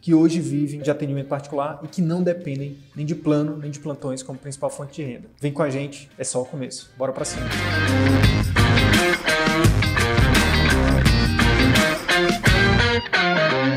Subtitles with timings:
[0.00, 3.78] que hoje vivem de atendimento particular e que não dependem nem de plano nem de
[3.78, 5.28] plantões como principal fonte de renda.
[5.40, 6.90] Vem com a gente, é só o começo.
[6.96, 7.46] Bora para cima.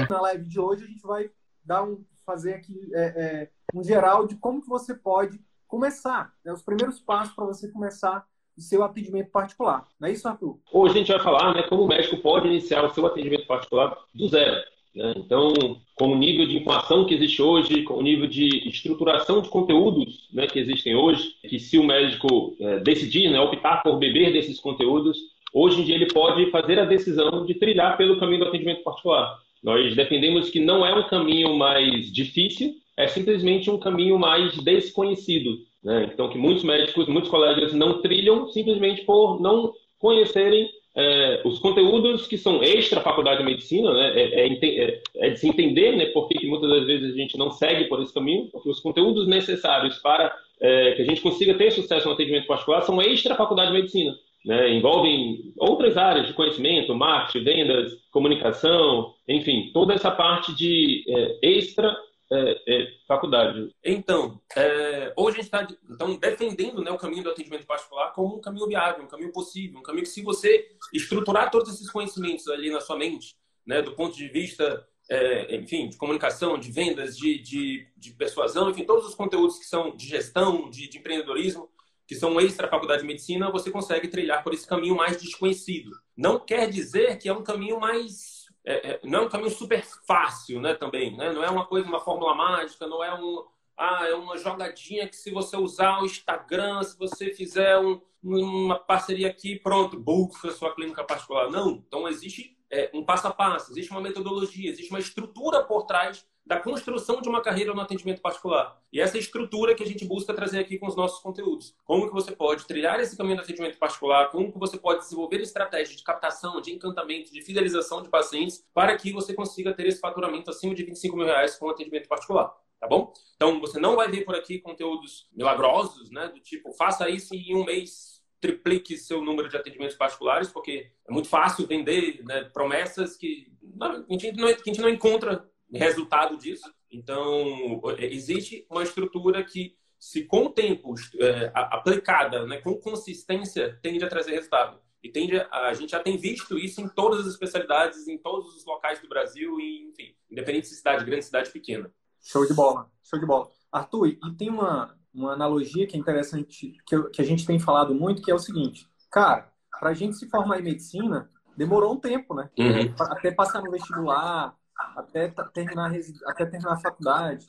[0.09, 1.29] Na live de hoje a gente vai
[1.65, 6.53] dar um, fazer aqui é, é, um geral de como que você pode começar, né,
[6.53, 9.87] os primeiros passos para você começar o seu atendimento particular.
[9.99, 10.59] Não é isso, Arthur?
[10.71, 13.97] Hoje a gente vai falar né, como o médico pode iniciar o seu atendimento particular
[14.13, 14.61] do zero.
[14.95, 15.13] Né?
[15.17, 15.53] Então,
[15.95, 20.27] com o nível de informação que existe hoje, com o nível de estruturação de conteúdos
[20.31, 24.59] né, que existem hoje, que se o médico é, decidir, né, optar por beber desses
[24.59, 25.17] conteúdos,
[25.53, 29.37] hoje em dia ele pode fazer a decisão de trilhar pelo caminho do atendimento particular.
[29.63, 35.59] Nós defendemos que não é um caminho mais difícil, é simplesmente um caminho mais desconhecido.
[35.83, 36.09] Né?
[36.13, 42.27] Então, que muitos médicos, muitos colegas não trilham simplesmente por não conhecerem é, os conteúdos
[42.27, 46.05] que são extra faculdade de medicina, né, é, é, é, é, de se entender né,
[46.07, 49.27] por que muitas das vezes a gente não segue por esse caminho, porque os conteúdos
[49.27, 53.71] necessários para é, que a gente consiga ter sucesso no atendimento particular são extra faculdade
[53.71, 54.15] de medicina.
[54.45, 61.39] Né, envolvem outras áreas de conhecimento, marketing, vendas, comunicação, enfim, toda essa parte de é,
[61.41, 61.95] extra
[62.33, 63.69] é, é, faculdade.
[63.83, 68.37] Então, é, hoje a gente está então, defendendo né, o caminho do atendimento particular como
[68.37, 72.47] um caminho viável, um caminho possível, um caminho que, se você estruturar todos esses conhecimentos
[72.47, 73.35] ali na sua mente,
[73.65, 78.69] né, do ponto de vista, é, enfim, de comunicação, de vendas, de, de, de, persuasão,
[78.69, 81.69] enfim, todos os conteúdos que são de gestão, de, de empreendedorismo,
[82.07, 85.91] que são extra faculdade de medicina, você consegue trilhar por esse caminho mais desconhecido.
[86.17, 88.32] Não quer dizer que é um caminho mais
[88.65, 90.73] é, é, não é um caminho super fácil, né?
[90.73, 91.31] Também, né?
[91.31, 93.45] Não é uma coisa, uma fórmula mágica, não é um,
[93.77, 98.79] ah, é uma jogadinha que se você usar o Instagram, se você fizer um, uma
[98.79, 101.49] parceria aqui, pronto, bufa a sua clínica particular.
[101.49, 101.83] Não.
[101.87, 106.25] Então existe é, um passo a passo, existe uma metodologia, existe uma estrutura por trás
[106.45, 108.81] da construção de uma carreira no atendimento particular.
[108.91, 111.75] E essa estrutura que a gente busca trazer aqui com os nossos conteúdos.
[111.85, 115.39] Como que você pode trilhar esse caminho do atendimento particular, como que você pode desenvolver
[115.41, 119.99] estratégias de captação, de encantamento, de fidelização de pacientes, para que você consiga ter esse
[119.99, 122.53] faturamento acima de 25 mil reais com atendimento particular.
[122.79, 123.13] Tá bom?
[123.37, 126.27] Então, você não vai ver por aqui conteúdos milagrosos, né?
[126.27, 131.13] Do tipo, faça isso em um mês triplique seu número de atendimentos particulares, porque é
[131.13, 133.47] muito fácil vender né, promessas que
[133.79, 136.71] a, gente não, que a gente não encontra resultado disso.
[136.91, 144.03] Então, existe uma estrutura que, se com o tempo é, aplicada, né, com consistência, tende
[144.03, 144.79] a trazer resultado.
[145.01, 148.55] E tende a, a gente já tem visto isso em todas as especialidades, em todos
[148.55, 151.91] os locais do Brasil, e, enfim, independente de cidade grande, cidade pequena.
[152.21, 153.49] Show de bola, show de bola.
[153.71, 157.93] Arthur, e tem uma, uma analogia que é interessante, que, que a gente tem falado
[157.93, 161.99] muito, que é o seguinte, cara, para a gente se formar em medicina, demorou um
[161.99, 162.49] tempo, né?
[162.57, 162.95] Uhum.
[162.99, 164.55] Até passar no vestibular,
[164.95, 165.91] até terminar,
[166.25, 167.47] até terminar a faculdade,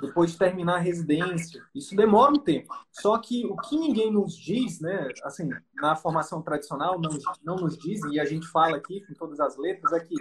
[0.00, 1.62] depois de terminar a residência.
[1.74, 2.74] Isso demora um tempo.
[2.90, 7.10] Só que o que ninguém nos diz, né, assim, na formação tradicional, não,
[7.44, 10.14] não nos dizem, e a gente fala aqui com todas as letras, é que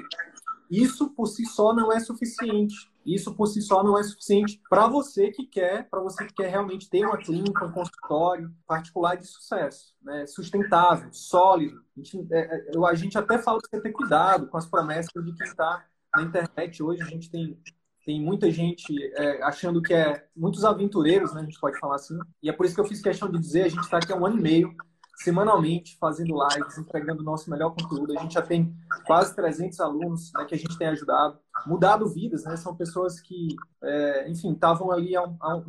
[0.70, 2.76] isso por si só não é suficiente.
[3.04, 6.50] Isso por si só não é suficiente para você que quer, para você que quer
[6.50, 10.28] realmente ter uma clínica, um consultório particular de sucesso, né?
[10.28, 11.82] sustentável, sólido.
[11.98, 15.12] A gente, é, é a gente até fala que você ter cuidado com as promessas
[15.12, 15.84] de quem está
[16.16, 17.60] na internet hoje a gente tem
[18.06, 21.42] tem muita gente é, achando que é muitos aventureiros, né?
[21.42, 22.18] A gente pode falar assim.
[22.42, 24.16] E é por isso que eu fiz questão de dizer, a gente está aqui há
[24.16, 24.74] um ano e meio,
[25.18, 28.18] semanalmente, fazendo lives, entregando o nosso melhor conteúdo.
[28.18, 28.74] A gente já tem
[29.06, 32.56] quase 300 alunos né, que a gente tem ajudado, mudado vidas, né?
[32.56, 33.50] São pessoas que,
[33.84, 35.64] é, enfim, estavam ali a um, a, um,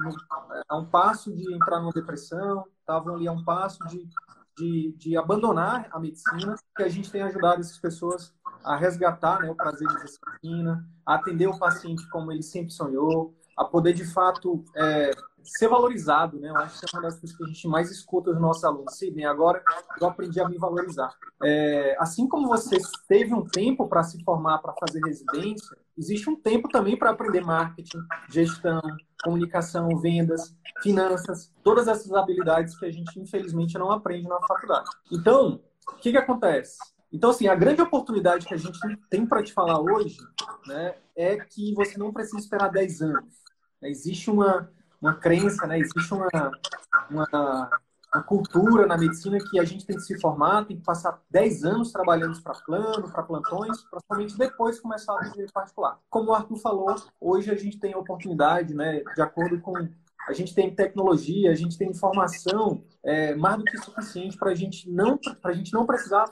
[0.69, 4.09] a um passo de entrar numa depressão, estavam ali a um passo de,
[4.61, 9.51] de, de abandonar a medicina, que a gente tem ajudado essas pessoas a resgatar né,
[9.51, 14.05] o prazer de medicina, a atender o paciente como ele sempre sonhou, a poder, de
[14.05, 15.11] fato, é,
[15.43, 16.51] ser valorizado, né?
[16.51, 18.97] Eu acho que é uma das coisas que a gente mais escuta dos nossos alunos.
[18.97, 19.63] Sidney, agora
[20.01, 21.15] eu aprendi a me valorizar.
[21.43, 22.79] É, assim como você
[23.09, 27.41] teve um tempo para se formar, para fazer residência, existe um tempo também para aprender
[27.41, 27.99] marketing,
[28.29, 28.81] gestão,
[29.23, 34.89] comunicação, vendas, finanças, todas essas habilidades que a gente, infelizmente, não aprende na faculdade.
[35.11, 35.61] Então,
[35.93, 36.79] o que, que acontece?
[37.13, 38.79] Então, assim, a grande oportunidade que a gente
[39.09, 40.19] tem para te falar hoje
[40.67, 43.35] né, é que você não precisa esperar 10 anos.
[43.83, 45.79] Existe uma, uma crença, né?
[45.79, 46.29] existe uma,
[47.11, 47.71] uma,
[48.13, 51.65] uma, cultura na medicina que a gente tem que se formar, tem que passar 10
[51.65, 55.99] anos trabalhando para plano, para plantões, para somente depois começar a viver particular.
[56.09, 59.75] Como o Arthur falou, hoje a gente tem a oportunidade, né, de acordo com
[60.29, 64.55] a gente tem tecnologia, a gente tem informação é, mais do que suficiente para a
[64.55, 66.27] gente não para a gente não precisar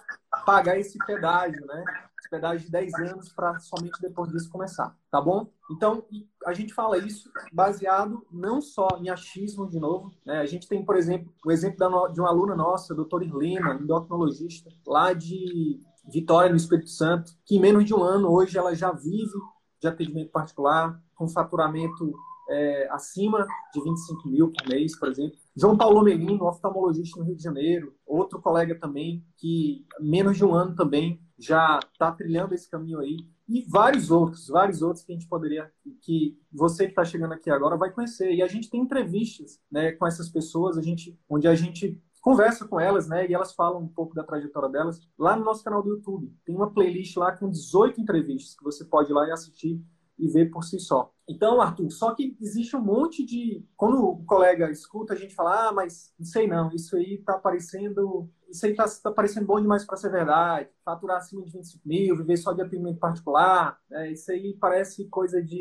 [0.44, 1.84] pagar esse pedágio, né?
[2.30, 5.50] Pedágio de 10 anos para somente depois disso começar, tá bom?
[5.70, 6.04] Então
[6.46, 10.40] a gente fala isso baseado não só em achismo de novo, né?
[10.40, 15.12] A gente tem, por exemplo, o exemplo de uma aluna nossa, doutora Irlena, endocrinologista, lá
[15.12, 15.80] de
[16.10, 19.38] Vitória, no Espírito Santo, que em menos de um ano hoje ela já vive
[19.80, 22.14] de atendimento particular, com faturamento
[22.48, 25.36] é, acima de 25 mil por mês, por exemplo.
[25.54, 30.54] João Paulo Melino, oftalmologista no Rio de Janeiro, outro colega também, que menos de um
[30.54, 33.16] ano também já está trilhando esse caminho aí.
[33.48, 35.70] E vários outros, vários outros que a gente poderia,
[36.02, 38.32] que você que está chegando aqui agora vai conhecer.
[38.34, 42.66] E a gente tem entrevistas né, com essas pessoas, a gente, onde a gente conversa
[42.66, 43.26] com elas, né?
[43.26, 46.30] E elas falam um pouco da trajetória delas lá no nosso canal do YouTube.
[46.44, 49.80] Tem uma playlist lá com 18 entrevistas que você pode ir lá e assistir
[50.18, 51.12] e ver por si só.
[51.28, 53.64] Então, Arthur, só que existe um monte de.
[53.76, 57.38] Quando o colega escuta, a gente fala, ah, mas não sei não, isso aí tá
[57.38, 58.28] parecendo.
[58.48, 60.68] Isso aí tá, tá parecendo bom demais para ser verdade.
[60.84, 63.78] Faturar acima de 25 mil, viver só de atendimento particular.
[63.90, 64.12] Né?
[64.12, 65.58] Isso aí parece coisa de,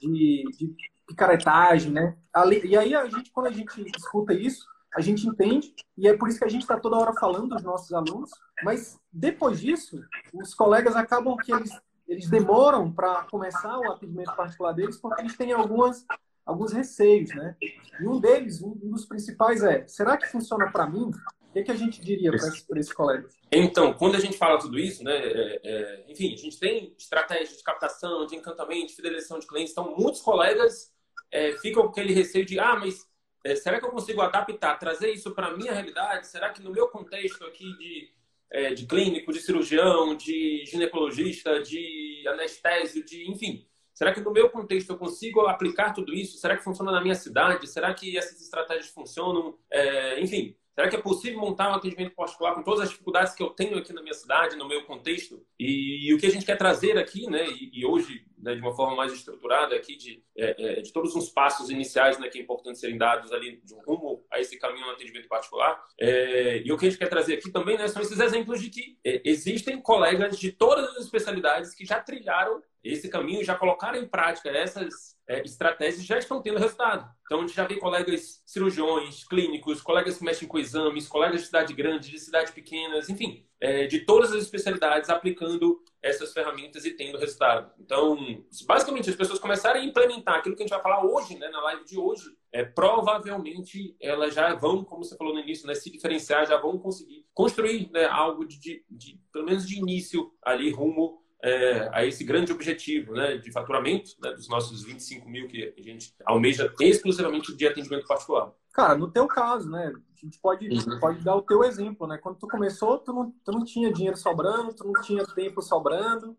[0.00, 0.74] de, de
[1.06, 2.16] picaretagem, né?
[2.64, 6.28] E aí, a gente, quando a gente escuta isso, a gente entende, e é por
[6.28, 8.30] isso que a gente está toda hora falando dos nossos alunos,
[8.62, 10.02] mas depois disso,
[10.34, 11.70] os colegas acabam que eles
[12.12, 16.04] eles demoram para começar o atendimento particular deles porque eles têm algumas,
[16.44, 17.56] alguns receios, né?
[18.00, 21.10] E um deles, um, dos principais é, será que funciona para mim?
[21.54, 23.28] O que, a gente diria para esse, esse colega?
[23.50, 27.58] Então, quando a gente fala tudo isso, né, é, é, enfim, a gente tem estratégias
[27.58, 30.92] de captação, de encantamento, de fidelização de clientes, então muitos colegas
[31.30, 33.06] é, ficam com aquele receio de, ah, mas
[33.44, 36.26] é, será que eu consigo adaptar, trazer isso para a minha realidade?
[36.26, 38.10] Será que no meu contexto aqui de
[38.52, 43.66] é, de clínico, de cirurgião, de ginecologista, de anestésio, de enfim.
[43.94, 46.38] Será que no meu contexto eu consigo aplicar tudo isso?
[46.38, 47.66] Será que funciona na minha cidade?
[47.66, 49.58] Será que essas estratégias funcionam?
[49.70, 53.42] É, enfim, Será que é possível montar um atendimento particular com todas as dificuldades que
[53.42, 55.44] eu tenho aqui na minha cidade, no meu contexto?
[55.58, 58.60] E, e o que a gente quer trazer aqui, né, e, e hoje, né, de
[58.60, 62.38] uma forma mais estruturada aqui, de, é, é, de todos os passos iniciais né, que
[62.38, 65.78] é importante serem dados ali de um rumo a esse caminho no atendimento particular.
[66.00, 68.70] É, e o que a gente quer trazer aqui também né, são esses exemplos de
[68.70, 73.98] que é, existem colegas de todas as especialidades que já trilharam esse caminho, já colocaram
[73.98, 77.10] em prática essas é, estratégias já estão tendo resultado.
[77.24, 81.46] Então, a gente já vê colegas cirurgiões, clínicos, colegas que mexem com exames, colegas de
[81.46, 86.90] cidade grande, de cidade pequenas, enfim, é, de todas as especialidades aplicando essas ferramentas e
[86.90, 87.72] tendo resultado.
[87.80, 88.18] Então,
[88.66, 91.62] basicamente, as pessoas começarem a implementar aquilo que a gente vai falar hoje, né, na
[91.62, 95.90] live de hoje, é, provavelmente elas já vão, como você falou no início, né, se
[95.90, 100.70] diferenciar, já vão conseguir construir né, algo de, de, de, pelo menos de início ali,
[100.70, 105.74] rumo é, a esse grande objetivo né, de faturamento né, dos nossos 25 mil que
[105.76, 108.52] a gente almeja exclusivamente de atendimento particular.
[108.72, 109.92] Cara, no teu caso, né?
[109.92, 111.00] A gente pode, uhum.
[111.00, 112.16] pode dar o teu exemplo, né?
[112.16, 116.36] Quando tu começou, tu não, tu não tinha dinheiro sobrando, tu não tinha tempo sobrando,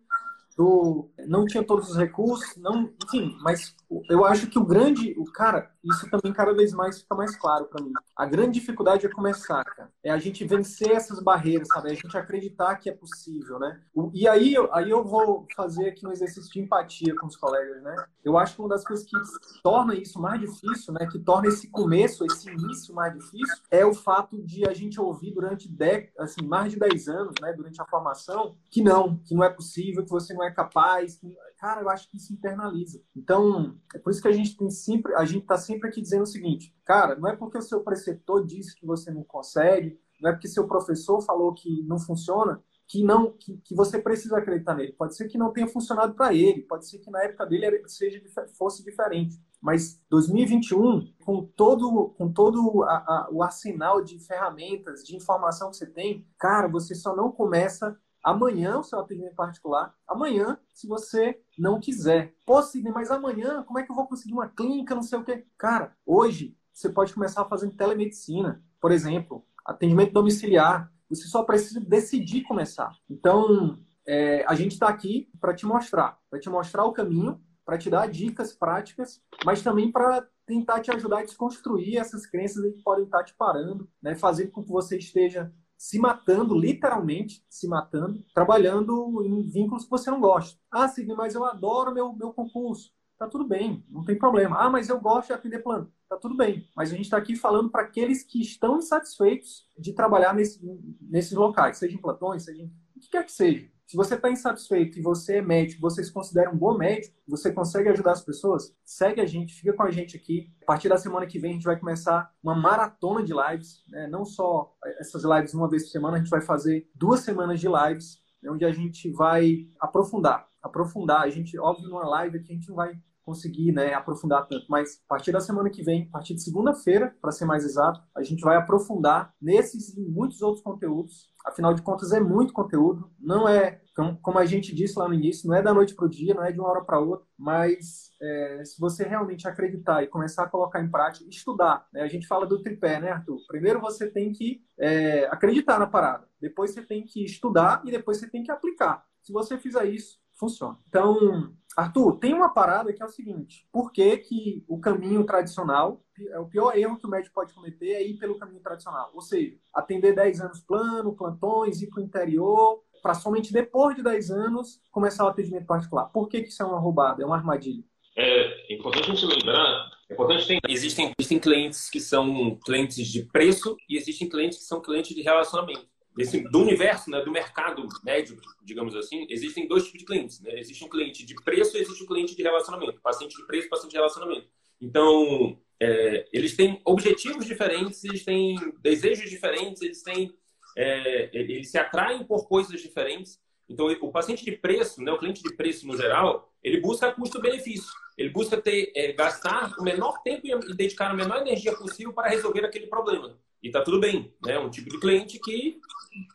[0.55, 3.75] tu não tinha todos os recursos, não, enfim, mas
[4.09, 7.65] eu acho que o grande, o cara, isso também cada vez mais fica mais claro
[7.65, 7.91] para mim.
[8.15, 9.91] A grande dificuldade é começar, cara.
[10.03, 11.89] É a gente vencer essas barreiras, sabe?
[11.89, 13.81] É a gente acreditar que é possível, né?
[14.13, 17.95] E aí, aí eu vou fazer aqui um exercício de empatia com os colegas, né?
[18.23, 19.17] Eu acho que uma das coisas que
[19.61, 21.07] torna isso mais difícil, né?
[21.11, 25.33] Que torna esse começo, esse início mais difícil, é o fato de a gente ouvir
[25.33, 26.11] durante dec...
[26.17, 27.51] assim, mais de 10 anos, né?
[27.53, 31.17] Durante a formação, que não, que não é possível, que você não é capaz.
[31.17, 31.35] Que...
[31.63, 33.01] Cara, eu acho que isso internaliza.
[33.15, 36.23] Então, é por isso que a gente tem sempre, a gente está sempre aqui dizendo
[36.23, 40.29] o seguinte, cara, não é porque o seu preceptor disse que você não consegue, não
[40.29, 44.75] é porque seu professor falou que não funciona, que não que, que você precisa acreditar
[44.75, 44.91] nele.
[44.91, 48.21] Pode ser que não tenha funcionado para ele, pode ser que na época dele seja
[48.57, 49.41] fosse diferente.
[49.61, 55.77] Mas 2021, com todo com todo a, a, o arsenal de ferramentas, de informação que
[55.77, 61.41] você tem, cara, você só não começa amanhã o seu atendimento particular, amanhã, se você
[61.57, 62.33] não quiser.
[62.45, 65.23] Pô, Sidney, mas amanhã, como é que eu vou conseguir uma clínica, não sei o
[65.23, 65.45] quê?
[65.57, 70.91] Cara, hoje você pode começar fazendo telemedicina, por exemplo, atendimento domiciliar.
[71.09, 72.91] Você só precisa decidir começar.
[73.09, 73.77] Então,
[74.07, 77.89] é, a gente está aqui para te mostrar, para te mostrar o caminho, para te
[77.89, 83.05] dar dicas práticas, mas também para tentar te ajudar a desconstruir essas crenças que podem
[83.05, 84.15] estar te parando, né?
[84.15, 85.53] fazendo com que você esteja
[85.83, 90.57] se matando, literalmente se matando, trabalhando em vínculos que você não gosta.
[90.71, 92.89] Ah, Sidney, mas eu adoro meu, meu concurso.
[93.19, 94.55] Tá tudo bem, não tem problema.
[94.57, 95.91] Ah, mas eu gosto de atender plano.
[96.07, 96.65] Tá tudo bem.
[96.73, 100.61] Mas a gente está aqui falando para aqueles que estão insatisfeitos de trabalhar nesse,
[101.01, 103.69] nesses locais, seja em plantões, seja em o que quer que seja.
[103.85, 107.51] Se você está insatisfeito e você é médico, você se considera um bom médico, você
[107.51, 110.51] consegue ajudar as pessoas, segue a gente, fica com a gente aqui.
[110.63, 114.07] A partir da semana que vem a gente vai começar uma maratona de lives, né?
[114.07, 117.67] não só essas lives uma vez por semana, a gente vai fazer duas semanas de
[117.67, 118.49] lives, né?
[118.49, 121.21] onde a gente vai aprofundar, aprofundar.
[121.21, 124.65] A gente, óbvio, numa live aqui a gente não vai conseguir né, aprofundar tanto.
[124.69, 128.01] Mas a partir da semana que vem, a partir de segunda-feira, para ser mais exato,
[128.15, 131.31] a gente vai aprofundar nesses e muitos outros conteúdos.
[131.45, 133.09] Afinal de contas, é muito conteúdo.
[133.19, 133.81] Não é,
[134.21, 136.43] como a gente disse lá no início, não é da noite para o dia, não
[136.43, 140.49] é de uma hora para outra, mas é, se você realmente acreditar e começar a
[140.49, 141.85] colocar em prática, estudar.
[141.93, 142.01] Né?
[142.01, 143.39] A gente fala do tripé, né, Arthur?
[143.47, 148.17] Primeiro você tem que é, acreditar na parada, depois você tem que estudar e depois
[148.17, 149.05] você tem que aplicar.
[149.21, 150.77] Se você fizer isso, funciona.
[150.87, 156.03] Então, Arthur, tem uma parada que é o seguinte: por que, que o caminho tradicional,
[156.29, 159.11] é o pior erro que o médico pode cometer é ir pelo caminho tradicional?
[159.13, 164.03] Ou seja, atender 10 anos plano, plantões, ir para o interior, para somente depois de
[164.03, 166.05] 10 anos começar o atendimento particular.
[166.05, 167.83] Por que, que isso é uma roubada, é uma armadilha?
[168.15, 173.75] É importante a gente lembrar, é ter, existem, existem clientes que são clientes de preço
[173.89, 178.39] e existem clientes que são clientes de relacionamento desse, do universo, né, do mercado médio,
[178.63, 180.39] digamos assim, existem dois tipos de clientes.
[180.41, 180.59] Né?
[180.59, 183.01] Existe um cliente de preço e existe um cliente de relacionamento.
[183.01, 184.47] Paciente de preço paciente de relacionamento.
[184.81, 190.33] Então, é, eles têm objetivos diferentes, eles têm desejos diferentes, eles têm
[190.75, 193.39] é, eles se atraem por coisas diferentes.
[193.69, 197.89] Então, o paciente de preço, né, o cliente de preço no geral, ele busca custo-benefício.
[198.17, 202.29] Ele busca ter, é, gastar o menor tempo e dedicar a menor energia possível para
[202.29, 203.37] resolver aquele problema.
[203.61, 204.59] E tá tudo bem, né?
[204.59, 205.79] Um tipo de cliente que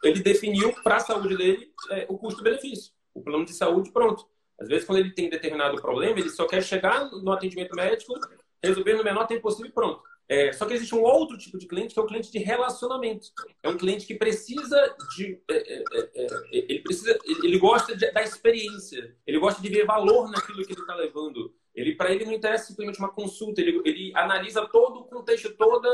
[0.03, 4.27] ele definiu para a saúde dele é, o custo-benefício, o plano de saúde pronto.
[4.59, 8.15] Às vezes, quando ele tem determinado problema, ele só quer chegar no atendimento médico,
[8.63, 10.03] resolver no menor tempo possível e pronto.
[10.29, 13.29] É, só que existe um outro tipo de cliente que é o cliente de relacionamento.
[13.63, 18.11] É um cliente que precisa de, é, é, é, é ele precisa, ele gosta de,
[18.13, 19.17] da experiência.
[19.27, 21.55] Ele gosta de ver valor naquilo que ele está levando.
[21.75, 23.61] Ele para ele não interessa simplesmente uma consulta.
[23.63, 25.89] Ele, ele analisa todo o contexto, toda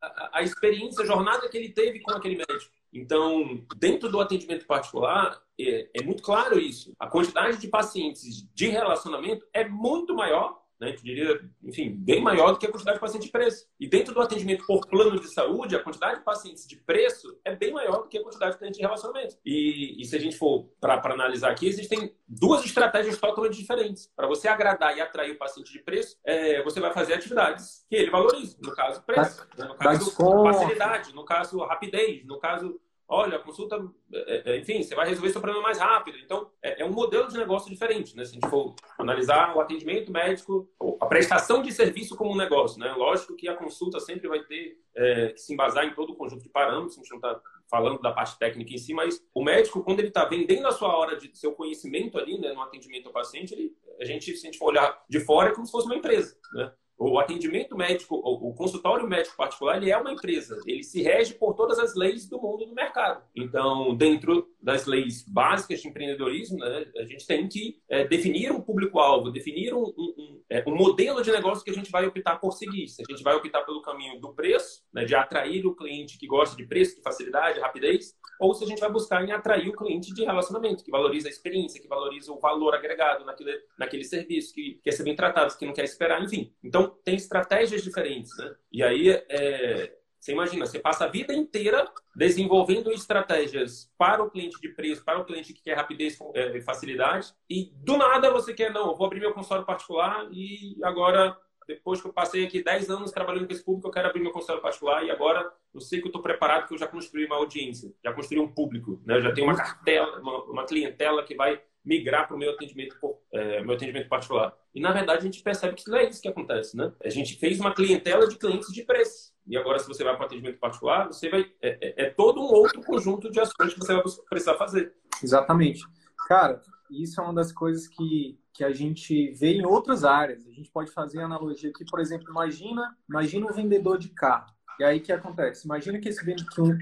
[0.00, 2.72] a, a experiência, a jornada que ele teve com aquele médico.
[2.92, 6.92] Então, dentro do atendimento particular, é, é muito claro isso.
[6.96, 10.90] A quantidade de pacientes de relacionamento é muito maior né?
[10.90, 13.66] Eu diria, enfim, bem maior do que a quantidade de pacientes de preço.
[13.80, 17.54] E dentro do atendimento por plano de saúde, a quantidade de pacientes de preço é
[17.54, 19.36] bem maior do que a quantidade de clientes de relacionamento.
[19.44, 24.10] E, e se a gente for para analisar aqui, existem duas estratégias totalmente diferentes.
[24.14, 27.96] Para você agradar e atrair o paciente de preço, é, você vai fazer atividades que
[27.96, 28.56] ele valoriza.
[28.60, 29.46] No caso, preço.
[29.56, 29.66] Né?
[29.66, 31.14] No caso, facilidade.
[31.14, 32.24] No caso, rapidez.
[32.26, 33.76] No caso, olha, a consulta,
[34.12, 36.18] é, é, enfim, você vai resolver seu problema mais rápido.
[36.18, 38.24] Então, é, é, um modelo de negócio diferente, né?
[38.24, 40.68] Se a gente for analisar o atendimento médico,
[41.00, 42.92] a prestação de serviço como um negócio, né?
[42.92, 46.42] Lógico que a consulta sempre vai ter é, que se embasar em todo o conjunto
[46.42, 49.82] de parâmetros, a gente não está falando da parte técnica em si, mas o médico,
[49.82, 53.12] quando ele está vendendo a sua hora de seu conhecimento ali, né, no atendimento ao
[53.12, 55.86] paciente, ele, a gente, se a gente for olhar de fora, é como se fosse
[55.86, 56.72] uma empresa, né?
[56.96, 60.58] O atendimento médico, o consultório médico particular, ele é uma empresa.
[60.64, 63.22] Ele se rege por todas as leis do mundo do mercado.
[63.34, 68.60] Então, dentro das leis básicas de empreendedorismo, né, a gente tem que é, definir um
[68.60, 72.52] público-alvo, definir um, um, é, um, modelo de negócio que a gente vai optar por
[72.52, 72.88] seguir.
[72.88, 76.26] Se a gente vai optar pelo caminho do preço, né, de atrair o cliente que
[76.26, 79.76] gosta de preço, de facilidade, rapidez, ou se a gente vai buscar em atrair o
[79.76, 84.54] cliente de relacionamento, que valoriza a experiência, que valoriza o valor agregado naquele, naquele serviço,
[84.54, 86.52] que quer ser bem tratado, que não quer esperar, enfim.
[86.62, 88.54] Então, então, tem estratégias diferentes, né?
[88.72, 91.86] E aí, é, você imagina, você passa a vida inteira
[92.16, 96.62] desenvolvendo estratégias para o cliente de preço, para o cliente que quer rapidez é, e
[96.62, 101.36] facilidade, e do nada você quer, não, eu vou abrir meu consultório particular e agora,
[101.68, 104.32] depois que eu passei aqui 10 anos trabalhando com esse público, eu quero abrir meu
[104.32, 107.36] consultório particular e agora eu sei que eu estou preparado que eu já construí uma
[107.36, 109.16] audiência, já construí um público, né?
[109.16, 112.96] Eu já tenho uma cartela, uma, uma clientela que vai migrar para o meu atendimento,
[113.32, 114.56] é, meu atendimento particular.
[114.74, 116.92] E, na verdade, a gente percebe que não é isso que acontece, né?
[117.04, 119.32] A gente fez uma clientela de clientes de preço.
[119.46, 121.42] E agora, se você vai para o atendimento particular, você vai...
[121.60, 124.94] É, é, é, todo um outro conjunto de ações que você vai precisar fazer.
[125.22, 125.82] Exatamente.
[126.26, 130.46] Cara, isso é uma das coisas que, que a gente vê em outras áreas.
[130.46, 134.52] A gente pode fazer analogia aqui, por exemplo, imagina, imagina um vendedor de carro.
[134.78, 135.66] E aí o que acontece?
[135.66, 136.24] Imagina que esse,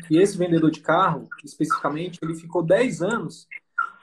[0.08, 3.46] que esse vendedor de carro, especificamente, ele ficou 10 anos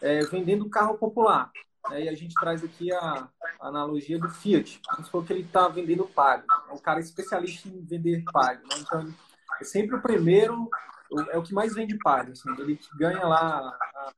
[0.01, 1.51] é, vendendo carro popular.
[1.89, 2.03] Né?
[2.03, 3.29] E a gente traz aqui a,
[3.59, 4.81] a analogia do Fiat.
[4.91, 6.45] Vamos supor que ele está vendendo Palio.
[6.69, 8.61] É um cara especialista em vender Palio.
[8.61, 8.75] Né?
[8.79, 9.13] Então,
[9.59, 10.69] é sempre o primeiro,
[11.31, 12.33] é o que mais vende Palio.
[12.33, 14.13] Assim, ele ganha lá a,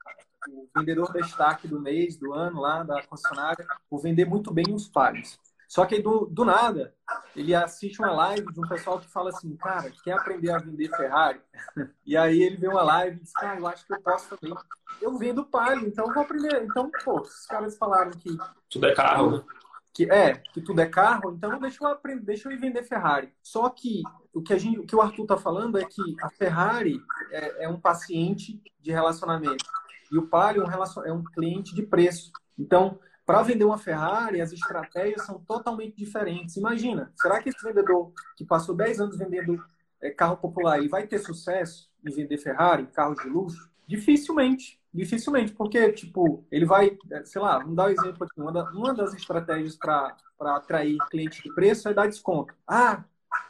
[0.49, 4.87] o vendedor destaque do mês, do ano lá da concessionária, por vender muito bem os
[4.87, 5.39] Palios.
[5.71, 6.93] Só que do, do nada,
[7.33, 10.89] ele assiste uma live de um pessoal que fala assim, cara, quer aprender a vender
[10.89, 11.39] Ferrari?
[12.05, 14.53] E aí ele vê uma live e diz, cara, eu acho que eu posso também.
[15.01, 16.61] Eu vendo Palio, então eu vou aprender.
[16.63, 18.37] Então, pô, os caras falaram que...
[18.69, 19.45] Tudo é carro,
[19.93, 23.33] que é que tudo é carro, então deixa eu aprender, deixa eu ir vender Ferrari.
[23.41, 26.29] Só que o que a gente, o que o Arthur está falando é que a
[26.31, 26.99] Ferrari
[27.31, 29.63] é, é, um paciente de relacionamento
[30.11, 32.29] e o Palio é um, é um cliente de preço.
[32.59, 32.99] Então,
[33.31, 36.57] para vender uma Ferrari, as estratégias são totalmente diferentes.
[36.57, 39.63] Imagina, será que esse vendedor que passou 10 anos vendendo
[40.01, 43.71] é, carro popular, ele vai ter sucesso em vender Ferrari, carros de luxo?
[43.87, 44.81] Dificilmente.
[44.93, 48.41] Dificilmente, porque, tipo, ele vai, é, sei lá, vamos dar um exemplo aqui.
[48.41, 52.53] Uma, da, uma das estratégias para atrair cliente de preço é dar desconto.
[52.67, 53.05] Ah,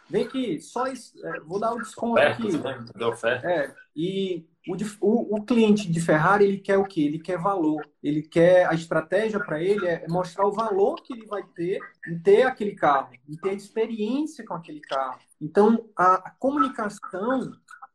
[0.08, 2.56] vem aqui, só isso, é, vou dar o desconto aqui.
[2.56, 2.86] Né?
[3.44, 7.02] É, e o, o, o, cliente de Ferrari, ele quer o quê?
[7.02, 7.88] Ele quer valor.
[8.04, 12.20] Ele quer, a estratégia para ele é mostrar o valor que ele vai ter em
[12.20, 15.20] ter aquele carro, em ter experiência com aquele carro.
[15.40, 17.52] Então, a, a comunicação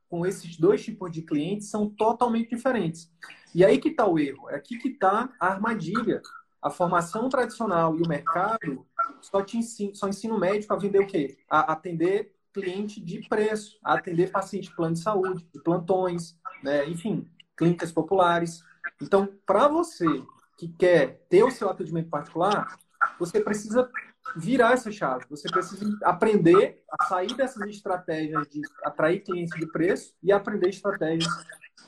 [0.08, 3.12] com esses dois tipos de clientes são totalmente diferentes.
[3.54, 6.20] E aí que está o erro, é aqui que está a armadilha.
[6.60, 8.84] A formação tradicional e o mercado
[9.20, 11.38] só te ensina, só ensina o médico a vender o quê?
[11.48, 16.88] A atender cliente de preço, a atender paciente de plano de saúde, de plantões, né?
[16.88, 18.62] enfim, clínicas populares.
[19.00, 20.06] Então, para você
[20.58, 22.78] que quer ter o seu atendimento particular,
[23.18, 23.90] você precisa
[24.34, 25.24] virar essa chave.
[25.30, 31.32] Você precisa aprender a sair dessas estratégias de atrair clientes de preço e aprender estratégias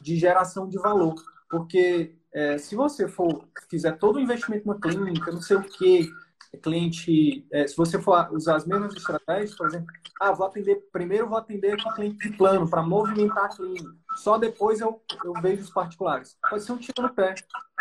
[0.00, 1.14] de geração de valor.
[1.50, 6.08] Porque é, se você for fizer todo o investimento na clínica, não sei o que,
[6.56, 9.86] cliente, é, se você for usar as mesmas estratégias, por exemplo,
[10.20, 13.94] ah, vou atender, primeiro vou atender aqui cliente de plano para movimentar a clínica.
[14.16, 16.36] Só depois eu, eu vejo os particulares.
[16.48, 17.34] Pode ser um tiro no pé.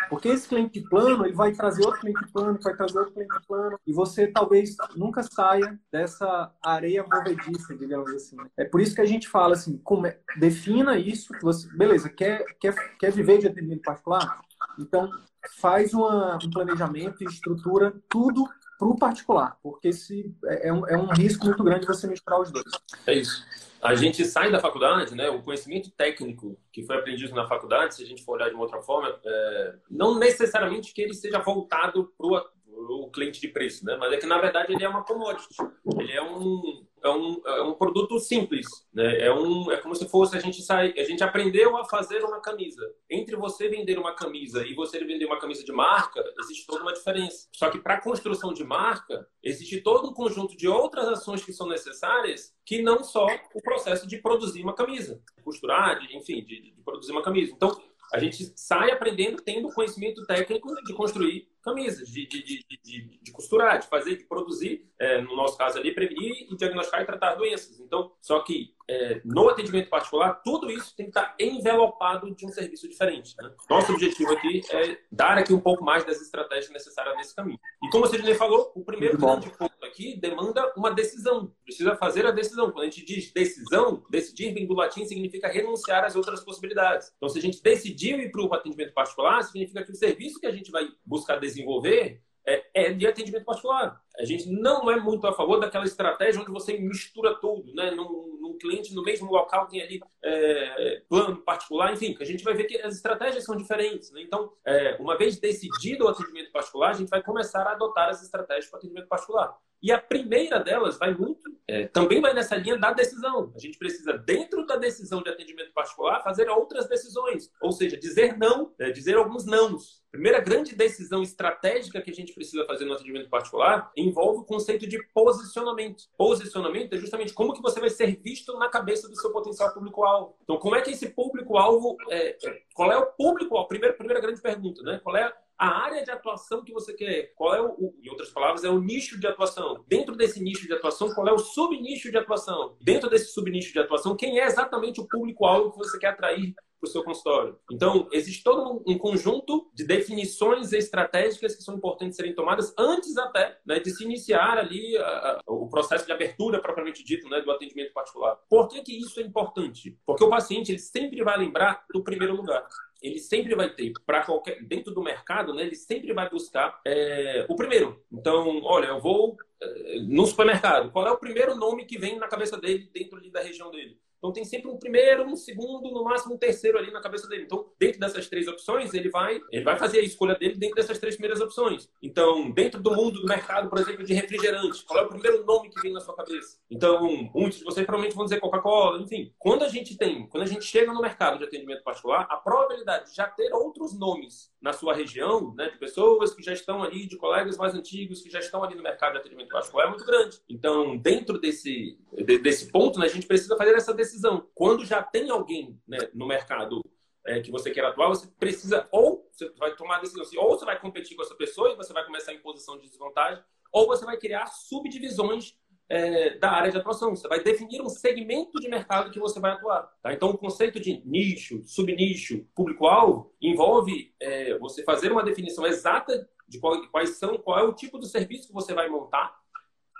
[0.09, 3.13] Porque esse cliente de plano, ele vai trazer outro cliente de plano, vai trazer outro
[3.13, 8.37] cliente de plano, e você talvez nunca saia dessa areia movediça, digamos assim.
[8.55, 10.03] É por isso que a gente fala assim, como,
[10.37, 14.39] defina isso, você, beleza, quer, quer, quer viver de atendimento particular?
[14.79, 15.09] Então,
[15.55, 20.87] faz uma, um planejamento e estrutura tudo para o particular, porque se, é, é, um,
[20.87, 22.65] é um risco muito grande você misturar os dois.
[23.07, 23.43] É isso.
[23.81, 25.29] A gente sai da faculdade, né?
[25.29, 28.63] O conhecimento técnico que foi aprendido na faculdade, se a gente for olhar de uma
[28.63, 33.95] outra forma, é, não necessariamente que ele seja voltado para o cliente de preço, né?
[33.99, 35.55] Mas é que na verdade ele é uma commodity.
[35.99, 39.19] Ele é um é um, é um produto simples, né?
[39.21, 42.39] É, um, é como se fosse a gente sair, a gente aprendeu a fazer uma
[42.39, 42.93] camisa.
[43.09, 46.93] Entre você vender uma camisa e você vender uma camisa de marca, existe toda uma
[46.93, 47.47] diferença.
[47.53, 51.53] Só que para a construção de marca, existe todo um conjunto de outras ações que
[51.53, 56.61] são necessárias, que não só o processo de produzir uma camisa, costurar, de, enfim, de,
[56.61, 57.51] de produzir uma camisa.
[57.53, 57.75] Então,
[58.13, 63.77] a gente sai aprendendo, tendo conhecimento técnico de construir camisas, de, de, de, de, costurar,
[63.79, 67.77] de fazer, de produzir, é, no nosso caso ali, prevenir e diagnosticar e tratar doenças.
[67.81, 72.49] Então, só que é, no atendimento particular, tudo isso tem que estar envelopado de um
[72.49, 73.35] serviço diferente.
[73.37, 73.51] Né?
[73.69, 77.59] Nosso objetivo aqui é dar aqui um pouco mais das estratégias necessárias nesse caminho.
[77.83, 81.51] E como você já falou, o primeiro grande ponto aqui demanda uma decisão.
[81.65, 82.71] Precisa fazer a decisão.
[82.71, 87.11] Quando a gente diz decisão, decidir vem do latim significa renunciar às outras possibilidades.
[87.17, 90.47] Então, se a gente decidiu ir para o atendimento particular, significa que o serviço que
[90.47, 94.01] a gente vai buscar desenvolver é, é, de atendimento particular.
[94.19, 97.91] A gente não é muito a favor daquela estratégia onde você mistura tudo, né?
[97.91, 102.53] Num, num cliente no mesmo local tem ali é, plano particular, enfim, a gente vai
[102.53, 104.11] ver que as estratégias são diferentes.
[104.11, 104.21] Né?
[104.21, 108.23] Então, é, uma vez decidido o atendimento particular, a gente vai começar a adotar as
[108.23, 109.55] estratégias para atendimento particular.
[109.81, 113.53] E a primeira delas vai muito, é, também vai nessa linha da decisão.
[113.55, 117.51] A gente precisa, dentro da decisão de atendimento particular, fazer outras decisões.
[117.61, 120.01] Ou seja, dizer não, é, dizer alguns nãos.
[120.09, 124.87] Primeira grande decisão estratégica que a gente precisa fazer no atendimento particular envolve o conceito
[124.87, 126.03] de posicionamento.
[126.17, 130.35] Posicionamento é justamente como que você vai ser visto na cabeça do seu potencial público-alvo.
[130.43, 133.67] Então, como é que esse público-alvo, é, é qual é o público-alvo?
[133.67, 134.99] Primeira, primeira grande pergunta, né?
[135.03, 138.63] Qual é a área de atuação que você quer, qual é o, em outras palavras,
[138.63, 139.83] é o nicho de atuação.
[139.87, 142.77] Dentro desse nicho de atuação, qual é o subnicho de atuação?
[142.79, 146.53] Dentro desse subnicho de atuação, quem é exatamente o público-alvo que você quer atrair
[146.87, 147.57] o seu consultório.
[147.71, 153.57] Então, existe todo um, conjunto de definições estratégicas que são importantes serem tomadas antes até
[153.65, 157.51] né, de se iniciar ali a, a, o processo de abertura propriamente dito né, do
[157.51, 158.37] atendimento particular.
[158.49, 159.97] Por que, que isso é importante?
[160.05, 162.65] Porque o paciente ele sempre vai lembrar do primeiro lugar
[163.01, 165.63] ele sempre vai ter para qualquer dentro do mercado, né?
[165.63, 168.03] Ele sempre vai buscar é, o primeiro.
[168.11, 170.91] Então, olha, eu vou é, no supermercado.
[170.91, 173.99] Qual é o primeiro nome que vem na cabeça dele dentro da região dele?
[174.17, 177.43] Então tem sempre um primeiro, um segundo, no máximo um terceiro ali na cabeça dele.
[177.43, 180.97] Então, dentro dessas três opções, ele vai, ele vai fazer a escolha dele dentro dessas
[180.97, 181.89] três primeiras opções.
[182.01, 185.69] Então, dentro do mundo do mercado, por exemplo, de refrigerante, qual é o primeiro nome
[185.69, 186.57] que vem na sua cabeça?
[186.69, 189.33] Então, muitos de vocês provavelmente vão dizer Coca-Cola, enfim.
[189.37, 193.09] Quando a gente tem, quando a gente chega no mercado de atendimento particular, a probabilidade
[193.09, 197.05] de já ter outros nomes na sua região, né, de pessoas que já estão ali,
[197.05, 200.05] de colegas mais antigos que já estão ali no mercado de atendimento particular é muito
[200.05, 200.39] grande.
[200.49, 201.97] Então, dentro desse
[202.41, 204.06] desse ponto, né, a gente precisa fazer essa decisão.
[204.53, 206.81] Quando já tem alguém né, no mercado
[207.25, 210.57] é, que você quer atuar, você precisa, ou você vai tomar a decisão, assim, ou
[210.57, 213.87] você vai competir com essa pessoa e você vai começar em posição de desvantagem, ou
[213.87, 215.55] você vai criar subdivisões
[215.89, 217.15] é, da área de atuação.
[217.15, 219.83] Você vai definir um segmento de mercado que você vai atuar.
[220.01, 220.13] Tá?
[220.13, 226.59] Então, o conceito de nicho, subnicho, público-alvo envolve é, você fazer uma definição exata de
[226.59, 229.35] qual, quais são, qual é o tipo de serviço que você vai montar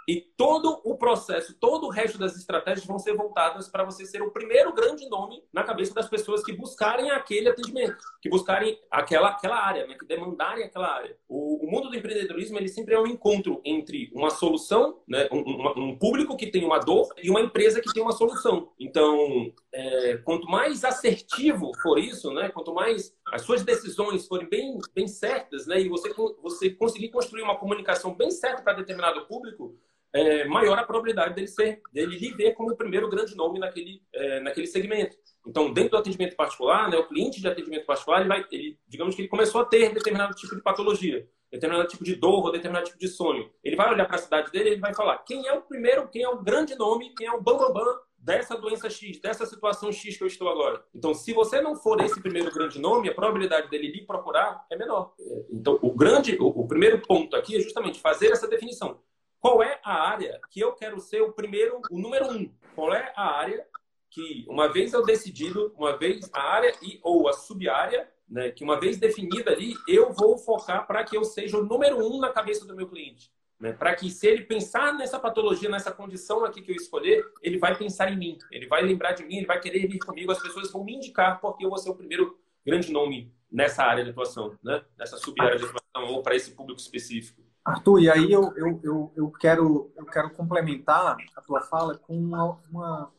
[0.08, 4.22] e todo o processo, todo o resto das estratégias vão ser voltadas para você ser
[4.22, 9.32] o primeiro grande nome na cabeça das pessoas que buscarem aquele atendimento, que buscarem aquela,
[9.32, 9.98] aquela área, né?
[10.00, 11.18] que demandarem aquela área.
[11.28, 15.28] O, o, mundo do empreendedorismo ele sempre é um encontro entre uma solução, né?
[15.30, 18.72] um, um, um público que tem uma dor e uma empresa que tem uma solução.
[18.80, 22.48] Então, é, quanto mais assertivo for isso, né?
[22.48, 25.82] quanto mais as suas decisões forem bem, bem certas né?
[25.82, 29.76] e você, você conseguir construir uma comunicação bem certa para determinado público,
[30.18, 34.40] é, maior a probabilidade dele ser, dele lhe como o primeiro grande nome naquele, é,
[34.40, 35.16] naquele segmento.
[35.46, 39.16] Então, dentro do atendimento particular, né, o cliente de atendimento particular, ele vai, ele, digamos
[39.16, 42.86] que ele começou a ter determinado tipo de patologia, determinado tipo de dor ou determinado
[42.86, 43.50] tipo de sonho.
[43.64, 46.08] Ele vai olhar para a cidade dele e ele vai falar quem é o primeiro,
[46.10, 49.46] quem é o grande nome, quem é o bambambam bam, bam dessa doença X, dessa
[49.46, 50.84] situação X que eu estou agora.
[50.94, 54.76] Então, se você não for esse primeiro grande nome, a probabilidade dele lhe procurar é
[54.76, 55.14] menor.
[55.50, 59.00] Então, o grande, o, o primeiro ponto aqui é justamente fazer essa definição.
[59.40, 62.52] Qual é a área que eu quero ser o primeiro, o número um?
[62.76, 63.66] Qual é a área
[64.10, 68.64] que, uma vez eu decidido, uma vez a área e ou a sub-área, né, que
[68.64, 72.30] uma vez definida ali, eu vou focar para que eu seja o número um na
[72.30, 73.32] cabeça do meu cliente.
[73.60, 77.58] Né, para que, se ele pensar nessa patologia, nessa condição aqui que eu escolher, ele
[77.58, 80.42] vai pensar em mim, ele vai lembrar de mim, ele vai querer vir comigo, as
[80.42, 84.12] pessoas vão me indicar porque eu vou ser o primeiro grande nome nessa área de
[84.12, 84.84] atuação, né?
[84.98, 87.47] nessa sub-área de atuação ou para esse público específico.
[87.68, 92.18] Arthur, e aí eu, eu, eu, eu, quero, eu quero complementar a tua fala com
[92.18, 93.12] uma, uma,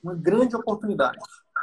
[0.00, 1.18] uma grande oportunidade.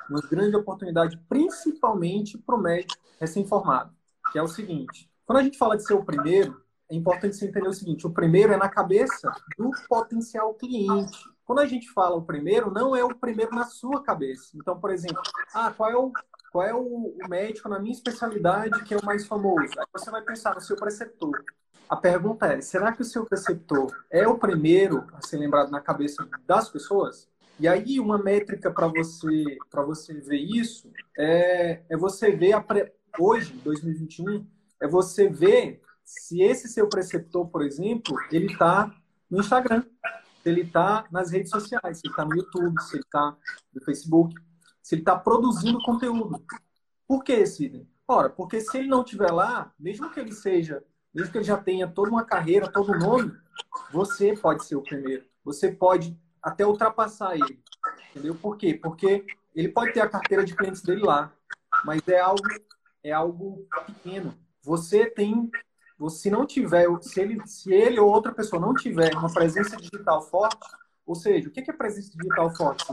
[0.10, 3.92] Uma grande oportunidade, principalmente para o médico recém-formado,
[4.32, 5.10] que é o seguinte.
[5.26, 8.12] Quando a gente fala de ser o primeiro, é importante você entender o seguinte: o
[8.12, 11.18] primeiro é na cabeça do potencial cliente.
[11.46, 14.52] Quando a gente fala o primeiro, não é o primeiro na sua cabeça.
[14.56, 15.22] Então, por exemplo,
[15.54, 16.12] ah, qual é o,
[16.52, 19.80] qual é o médico na minha especialidade que é o mais famoso?
[19.80, 21.42] Aí você vai pensar no seu preceptor.
[21.90, 25.80] A pergunta é: será que o seu preceptor é o primeiro a ser lembrado na
[25.80, 27.30] cabeça das pessoas?
[27.60, 32.62] E aí uma métrica para você para você ver isso é, é você ver a
[32.62, 32.92] pre...
[33.18, 34.46] hoje, 2021,
[34.82, 38.94] é você ver se esse seu preceptor, por exemplo, ele está
[39.30, 39.84] no Instagram,
[40.42, 43.36] se ele está nas redes sociais, se ele está no YouTube, se ele está
[43.74, 44.36] no Facebook,
[44.84, 46.42] se ele está produzindo conteúdo.
[47.08, 47.88] Por que, Sidney?
[48.08, 51.58] Ora, porque se ele não estiver lá, mesmo que ele seja mesmo que ele já
[51.58, 53.34] tenha toda uma carreira, todo um nome,
[53.92, 55.26] você pode ser o primeiro.
[55.44, 57.62] Você pode até ultrapassar ele.
[58.12, 58.36] Entendeu?
[58.36, 58.74] Por quê?
[58.74, 61.34] Porque ele pode ter a carteira de clientes dele lá,
[61.84, 62.42] mas é algo
[63.04, 64.38] é algo pequeno.
[64.62, 65.50] Você tem,
[66.10, 70.22] se não tiver, se ele, se ele ou outra pessoa não tiver uma presença digital
[70.22, 70.58] forte,
[71.06, 72.86] ou seja, o que é presença digital forte?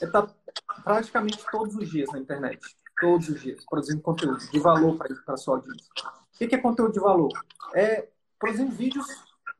[0.00, 0.34] É estar tá
[0.82, 2.60] praticamente todos os dias na internet,
[3.00, 5.88] todos os dias, produzindo conteúdo de valor para a sua audiência.
[6.34, 7.30] O que é conteúdo de valor?
[7.74, 8.08] É,
[8.46, 9.06] exemplo, vídeos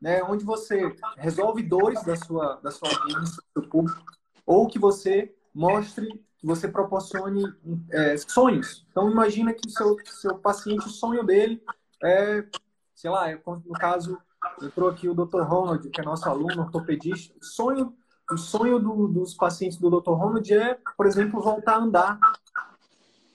[0.01, 4.03] né, onde você resolve dores da sua, da sua audiência, do seu público,
[4.45, 6.07] ou que você mostre,
[6.37, 7.41] que você proporcione
[7.89, 8.85] é, sonhos.
[8.91, 11.63] Então, imagina que o seu, seu paciente, o sonho dele
[12.03, 12.45] é,
[12.93, 14.17] sei lá, é, no caso,
[14.61, 15.41] entrou aqui o Dr.
[15.41, 17.95] Ronald, que é nosso aluno ortopedista, o sonho,
[18.29, 20.11] o sonho do, dos pacientes do Dr.
[20.11, 22.19] Ronald é, por exemplo, voltar a andar,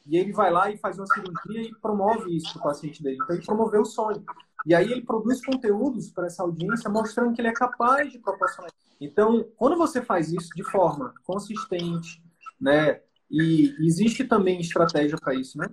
[0.09, 3.19] e ele vai lá e faz uma cirurgia e promove isso para o paciente dele.
[3.23, 4.25] Então, ele promoveu o sonho.
[4.67, 8.71] E aí ele produz conteúdos para essa audiência mostrando que ele é capaz de proporcionar.
[9.01, 12.23] Então, quando você faz isso de forma consistente,
[12.61, 15.69] né, E existe também estratégia para isso, né?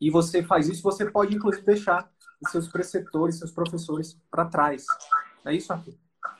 [0.00, 2.10] E você faz isso, você pode inclusive deixar
[2.42, 4.84] os seus preceptores, seus professores para trás.
[5.44, 5.94] É isso, Arthur?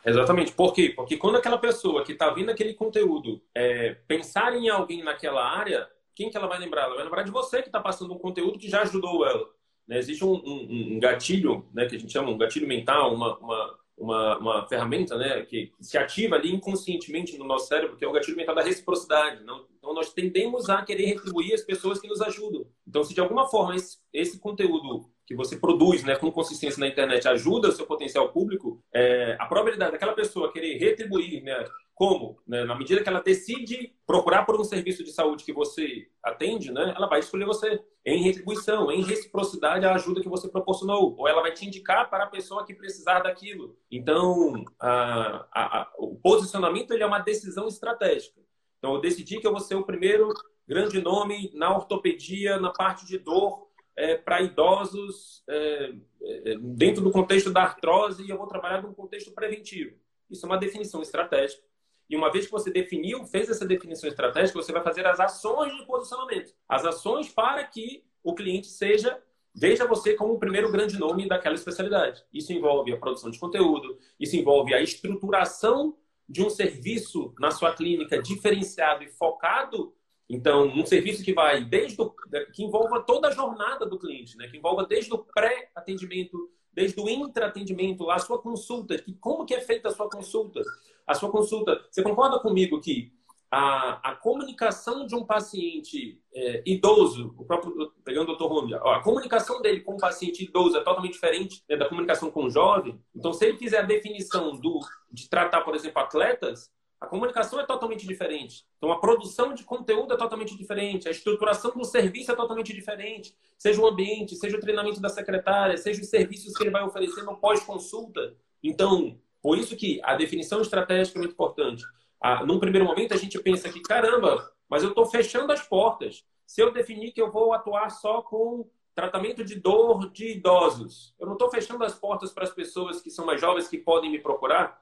[0.05, 0.53] Exatamente.
[0.53, 0.93] Por quê?
[0.95, 5.87] Porque quando aquela pessoa que está vindo aquele conteúdo é, pensar em alguém naquela área,
[6.15, 6.83] quem que ela vai lembrar?
[6.83, 9.49] Ela vai lembrar de você que está passando um conteúdo que já ajudou ela.
[9.87, 9.99] Né?
[9.99, 13.79] Existe um, um, um, gatilho, né, que a gente chama um gatilho mental, uma, uma,
[13.99, 18.13] uma, uma ferramenta né, que se ativa ali inconscientemente no nosso cérebro, que é o
[18.13, 19.43] gatilho mental da reciprocidade.
[19.45, 19.67] Não?
[19.79, 22.67] Então, nós tendemos a querer retribuir as pessoas que nos ajudam.
[22.87, 26.89] Então, se de alguma forma esse, esse conteúdo que você produz né, com consistência na
[26.89, 31.65] internet ajuda o seu potencial público, é, a probabilidade daquela pessoa querer retribuir, né,
[32.01, 32.41] como?
[32.47, 36.73] Né, na medida que ela decide procurar por um serviço de saúde que você atende,
[36.73, 41.29] né, ela vai escolher você em retribuição, em reciprocidade à ajuda que você proporcionou, ou
[41.29, 43.77] ela vai te indicar para a pessoa que precisar daquilo.
[43.91, 48.41] Então, a, a, a, o posicionamento ele é uma decisão estratégica.
[48.79, 50.33] Então, eu decidi que eu vou ser o primeiro
[50.67, 57.11] grande nome na ortopedia, na parte de dor, é, para idosos é, é, dentro do
[57.11, 59.99] contexto da artrose e eu vou trabalhar num contexto preventivo.
[60.31, 61.69] Isso é uma definição estratégica.
[62.11, 65.75] E uma vez que você definiu, fez essa definição estratégica, você vai fazer as ações
[65.77, 66.53] de posicionamento.
[66.69, 69.19] As ações para que o cliente seja
[69.53, 72.25] veja você como o primeiro grande nome daquela especialidade.
[72.33, 75.97] Isso envolve a produção de conteúdo, isso envolve a estruturação
[76.29, 79.93] de um serviço na sua clínica diferenciado e focado
[80.33, 82.15] então, um serviço que vai desde o,
[82.53, 84.47] que envolva toda a jornada do cliente, né?
[84.47, 89.61] Que envolva desde o pré-atendimento, desde o intra-atendimento, a sua consulta, que como que é
[89.61, 90.63] feita a sua consulta?
[91.11, 93.13] A sua consulta, você concorda comigo que
[93.51, 98.45] a, a comunicação de um paciente é, idoso, o próprio pegando o Dr.
[98.45, 102.45] Romia, a comunicação dele com o paciente idoso é totalmente diferente né, da comunicação com
[102.45, 102.97] o jovem.
[103.13, 104.79] Então, se ele fizer a definição do
[105.11, 106.71] de tratar, por exemplo, atletas,
[107.01, 108.65] a comunicação é totalmente diferente.
[108.79, 111.09] Então, a produção de conteúdo é totalmente diferente.
[111.09, 113.35] A estruturação do serviço é totalmente diferente.
[113.59, 117.25] Seja o ambiente, seja o treinamento da secretária, seja os serviços que ele vai oferecer
[117.25, 118.37] no pós-consulta.
[118.63, 121.85] Então, por isso que a definição estratégica é muito importante.
[122.21, 126.25] Ah, num primeiro momento, a gente pensa que, caramba, mas eu estou fechando as portas.
[126.47, 131.27] Se eu definir que eu vou atuar só com tratamento de dor de idosos, eu
[131.27, 134.19] não estou fechando as portas para as pessoas que são mais jovens que podem me
[134.19, 134.79] procurar.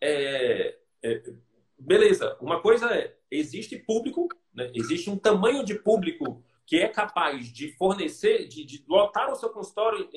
[0.00, 1.22] É, é,
[1.78, 4.70] beleza, uma coisa é, existe público, né?
[4.74, 9.50] existe um tamanho de público que é capaz de fornecer, de, de lotar o seu
[9.50, 10.08] consultório,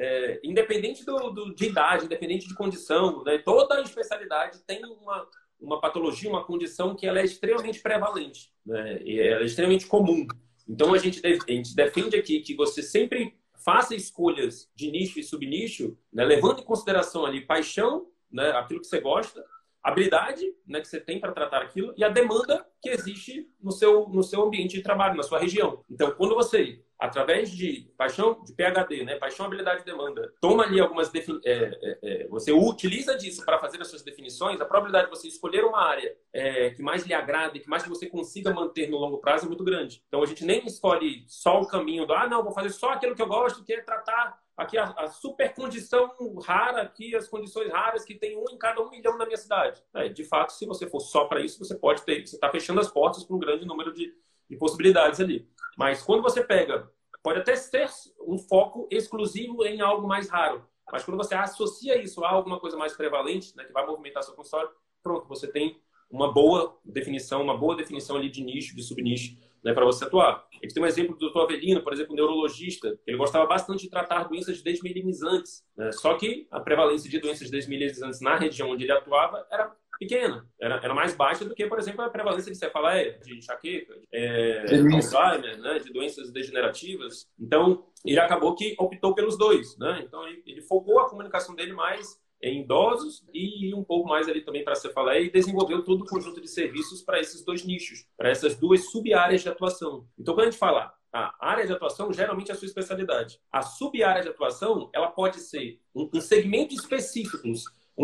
[0.00, 3.36] é, independente do, do, de idade, independente de condição, né?
[3.36, 5.28] toda especialidade tem uma,
[5.60, 8.98] uma patologia, uma condição que ela é extremamente prevalente, né?
[9.02, 10.26] e ela é extremamente comum.
[10.66, 15.22] Então a gente, a gente defende aqui que você sempre faça escolhas de nicho e
[15.22, 16.24] subnicho, né?
[16.24, 18.52] levando em consideração ali paixão, né?
[18.52, 19.44] aquilo que você gosta,
[19.82, 24.08] habilidade né, que você tem para tratar aquilo e a demanda que existe no seu,
[24.08, 25.82] no seu ambiente de trabalho, na sua região.
[25.90, 30.78] Então, quando você, através de paixão, de PHD, né, paixão, habilidade e demanda, toma ali
[30.78, 35.16] algumas é, é, é, você utiliza disso para fazer as suas definições, a probabilidade de
[35.16, 38.90] você escolher uma área é, que mais lhe agrada e que mais você consiga manter
[38.90, 40.04] no longo prazo é muito grande.
[40.08, 43.14] Então, a gente nem escolhe só o caminho do, ah, não, vou fazer só aquilo
[43.14, 46.10] que eu gosto, que é tratar aqui a, a, super condição
[46.44, 49.82] rara aqui, as condições raras que tem um em cada um milhão na minha cidade.
[49.94, 52.80] É, de fato, se você for só para isso, você pode ter, você está fechando
[52.80, 54.14] as portas para um grande número de,
[54.48, 55.48] de possibilidades ali.
[55.80, 56.90] Mas quando você pega,
[57.22, 57.88] pode até ser
[58.20, 60.62] um foco exclusivo em algo mais raro,
[60.92, 64.34] mas quando você associa isso a alguma coisa mais prevalente, né, que vai movimentar seu
[64.34, 64.70] consultório,
[65.02, 69.72] pronto, você tem uma boa definição, uma boa definição ali de nicho, de subnicho né,
[69.72, 70.46] para você atuar.
[70.52, 71.38] A gente tem um exemplo do Dr.
[71.38, 75.92] Avelino, por exemplo, um neurologista, ele gostava bastante de tratar doenças desmilinizantes, né?
[75.92, 80.76] só que a prevalência de doenças desmilinizantes na região onde ele atuava era pequena, era,
[80.76, 84.64] era mais baixa do que, por exemplo, a prevalência de cefaleia, de enxaqueca, de é,
[84.94, 87.28] Alzheimer, né, de doenças degenerativas.
[87.38, 90.02] Então, ele acabou que optou pelos dois, né?
[90.02, 94.40] Então, ele, ele focou a comunicação dele mais em idosos e um pouco mais ali
[94.40, 98.06] também para a cefaleia e desenvolveu todo o conjunto de serviços para esses dois nichos,
[98.16, 100.06] para essas duas sub-áreas de atuação.
[100.18, 103.38] Então, quando a gente fala a área de atuação, geralmente é a sua especialidade.
[103.52, 107.46] A sub-área de atuação, ela pode ser um, um segmento específico,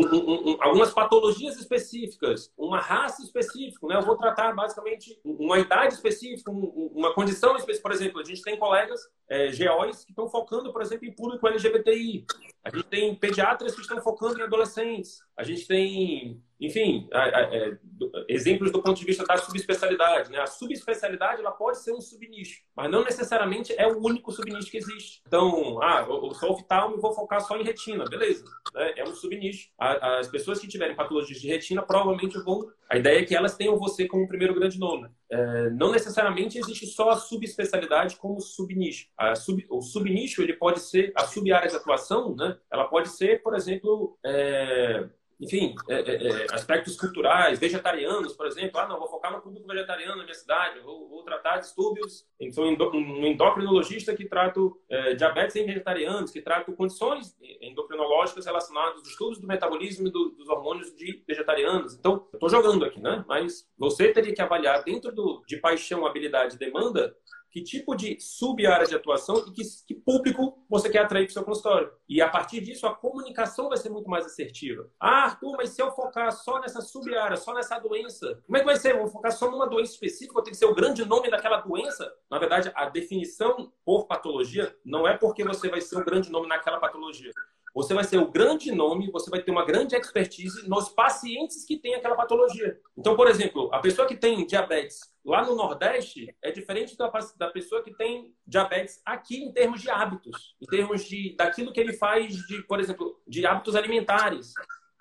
[0.04, 3.96] um, um, algumas patologias específicas, uma raça específica, né?
[3.96, 7.88] Eu vou tratar basicamente uma idade específica, uma condição específica.
[7.88, 11.48] Por exemplo, a gente tem colegas é, GOs que estão focando, por exemplo, em público
[11.48, 12.26] LGBTI.
[12.66, 15.20] A gente tem pediatras que estão focando em adolescentes.
[15.36, 20.32] A gente tem, enfim, é, do, exemplos do ponto de vista da subespecialidade.
[20.32, 20.40] Né?
[20.40, 24.78] A subespecialidade ela pode ser um subnicho, mas não necessariamente é o único subnicho que
[24.78, 25.22] existe.
[25.28, 28.44] Então, ah, eu sou oftalmo e vou focar só em retina, beleza?
[28.74, 28.94] Né?
[28.96, 29.70] É um subnicho.
[29.78, 32.68] As pessoas que tiverem patologias de retina provavelmente vão.
[32.90, 35.08] A ideia é que elas tenham você como primeiro grande nome.
[35.30, 39.08] É, não necessariamente existe só a subespecialidade como subnicho.
[39.36, 42.56] Sub, o subnicho ele pode ser a sub-área de atuação, né?
[42.70, 48.80] Ela pode ser, por exemplo, é, enfim, é, é, é, aspectos culturais, vegetarianos, por exemplo.
[48.80, 52.24] Ah, não, vou focar no público vegetariano na minha cidade, vou, vou tratar distúrbios.
[52.52, 59.08] Sou um endocrinologista que trato é, diabetes em vegetarianos, que trato condições endocrinológicas relacionadas aos
[59.08, 61.94] estudos do metabolismo do, dos hormônios de vegetarianos.
[61.94, 63.24] Então, eu estou jogando aqui, né?
[63.28, 67.14] Mas você teria que avaliar dentro do, de paixão, habilidade e demanda
[67.56, 71.32] que tipo de sub-área de atuação e que, que público você quer atrair para o
[71.32, 71.90] seu consultório.
[72.06, 74.90] E a partir disso, a comunicação vai ser muito mais assertiva.
[75.00, 78.66] Ah, Arthur, mas se eu focar só nessa sub-área, só nessa doença, como é que
[78.66, 78.92] vai ser?
[78.92, 82.12] Eu vou focar só numa doença específica, tem que ser o grande nome daquela doença?
[82.30, 86.48] Na verdade, a definição por patologia não é porque você vai ser o grande nome
[86.48, 87.32] naquela patologia.
[87.76, 91.76] Você vai ser o grande nome, você vai ter uma grande expertise nos pacientes que
[91.76, 92.80] têm aquela patologia.
[92.96, 97.10] Então, por exemplo, a pessoa que tem diabetes lá no Nordeste é diferente da,
[97.50, 101.92] pessoa que tem diabetes aqui em termos de hábitos, em termos de daquilo que ele
[101.92, 104.54] faz de, por exemplo, de hábitos alimentares.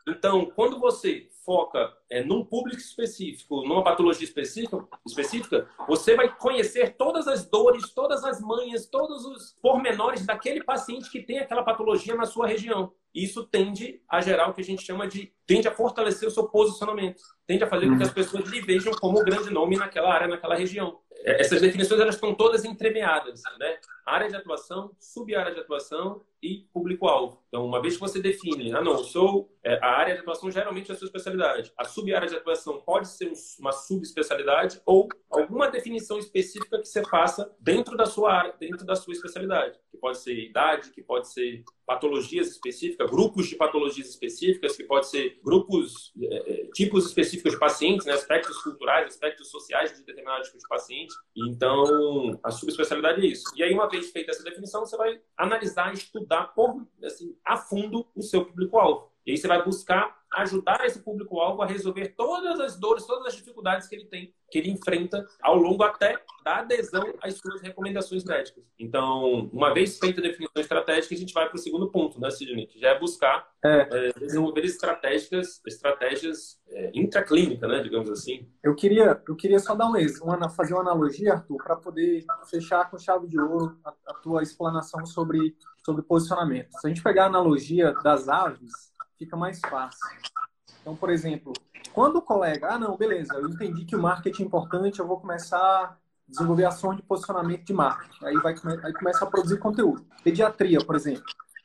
[0.07, 6.95] Então, quando você foca é, num público específico, numa patologia específica, específica, você vai conhecer
[6.95, 12.15] todas as dores, todas as manhas, todos os pormenores daquele paciente que tem aquela patologia
[12.15, 12.91] na sua região.
[13.13, 15.31] Isso tende a gerar o que a gente chama de.
[15.47, 18.91] tende a fortalecer o seu posicionamento, tende a fazer com que as pessoas lhe vejam
[18.93, 20.99] como grande nome naquela área, naquela região.
[21.19, 23.79] É, essas definições elas estão todas entremeadas, né?
[24.05, 27.43] Área de atuação, sub-área de atuação e público-alvo.
[27.55, 30.91] Então, uma vez que você define, ah, não, sou é, a área de atuação geralmente
[30.91, 31.71] é a sua especialidade.
[31.77, 37.49] A sub-área de atuação pode ser uma subespecialidade ou alguma definição específica que você faça
[37.59, 39.79] dentro da sua área, dentro da sua especialidade.
[39.89, 45.07] Que pode ser idade, que pode ser patologias específicas, grupos de patologias específicas, que pode
[45.07, 50.43] ser grupos, é, é tipos específicos de pacientes, né, aspectos culturais, aspectos sociais de determinado
[50.43, 51.13] tipo de paciente.
[51.35, 53.45] Então, a subespecialidade é isso.
[53.55, 58.05] E aí, uma vez feita essa definição, você vai analisar, estudar por, assim, a fundo
[58.15, 59.11] o seu público-alvo.
[59.25, 63.35] E aí você vai buscar ajudar esse público-alvo a resolver todas as dores, todas as
[63.35, 68.23] dificuldades que ele tem, que ele enfrenta ao longo até da adesão às suas recomendações
[68.23, 68.63] médicas.
[68.77, 72.29] Então, uma vez feita a definição estratégica, a gente vai para o segundo ponto, né,
[72.29, 72.67] Sidney?
[72.67, 73.87] Que já é buscar é.
[73.91, 78.47] É, desenvolver estratégias, estratégias é, intraclínicas, né, digamos assim.
[78.63, 82.89] Eu queria, eu queria só dar um exemplo, fazer uma analogia, Arthur, para poder fechar
[82.91, 86.69] com chave de ouro a, a tua explanação sobre, sobre posicionamento.
[86.73, 89.99] Se a gente pegar a analogia das aves, fica mais fácil.
[90.81, 91.53] Então, por exemplo,
[91.93, 95.19] quando o colega, ah, não, beleza, eu entendi que o marketing é importante, eu vou
[95.19, 95.97] começar a
[96.27, 98.25] desenvolver ações de posicionamento de marketing.
[98.25, 100.05] Aí, vai, aí começa a produzir conteúdo.
[100.23, 101.23] Pediatria, por exemplo.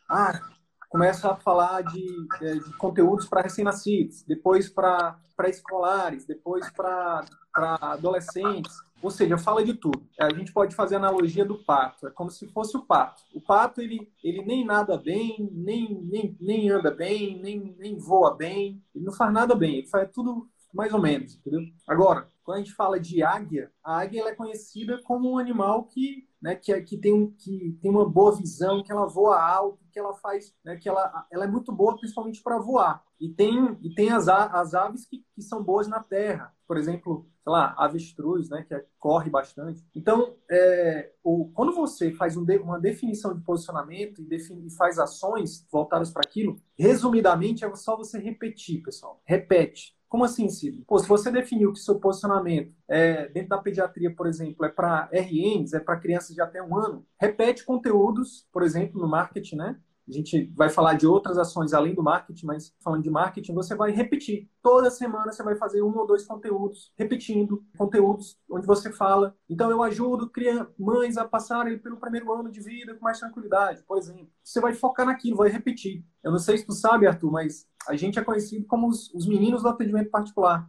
[0.08, 0.40] Ah,
[0.88, 8.74] começa a falar de, de conteúdos para recém-nascidos, depois para pré-escolares, depois para adolescentes.
[9.02, 10.02] Ou seja, fala de tudo.
[10.18, 12.06] A gente pode fazer analogia do pato.
[12.06, 13.22] É como se fosse o pato.
[13.34, 18.36] O pato, ele, ele nem nada bem, nem, nem, nem anda bem, nem, nem voa
[18.36, 18.82] bem.
[18.94, 19.78] Ele não faz nada bem.
[19.78, 21.62] Ele faz tudo mais ou menos, entendeu?
[21.86, 25.84] Agora, quando a gente fala de águia, a águia ela é conhecida como um animal
[25.84, 29.40] que, né, que, é, que, tem, um, que tem uma boa visão, que ela voa
[29.40, 33.02] alto, que ela faz, né, que ela, ela é muito boa principalmente para voar.
[33.20, 36.54] E tem, e tem as, as aves que, que são boas na terra.
[36.66, 39.84] Por exemplo, sei lá, avestruz, né, que é, corre bastante.
[39.94, 44.98] Então, é, o, quando você faz um de, uma definição de posicionamento e, e faz
[44.98, 49.20] ações voltadas para aquilo, resumidamente é só você repetir, pessoal.
[49.24, 49.98] Repete.
[50.10, 50.82] Como assim, Cid?
[50.88, 55.08] Pô, se você definiu que seu posicionamento é, dentro da pediatria, por exemplo, é para
[55.12, 59.80] RNs, é para crianças de até um ano, repete conteúdos, por exemplo, no marketing, né?
[60.10, 63.76] A gente vai falar de outras ações além do marketing, mas falando de marketing, você
[63.76, 64.50] vai repetir.
[64.60, 69.36] Toda semana você vai fazer um ou dois conteúdos, repetindo conteúdos onde você fala.
[69.48, 70.30] Então, eu ajudo
[70.76, 74.28] mães a passarem pelo primeiro ano de vida com mais tranquilidade, por exemplo.
[74.42, 76.04] Você vai focar naquilo, vai repetir.
[76.24, 79.26] Eu não sei se tu sabe, Arthur, mas a gente é conhecido como os, os
[79.26, 80.68] meninos do atendimento particular.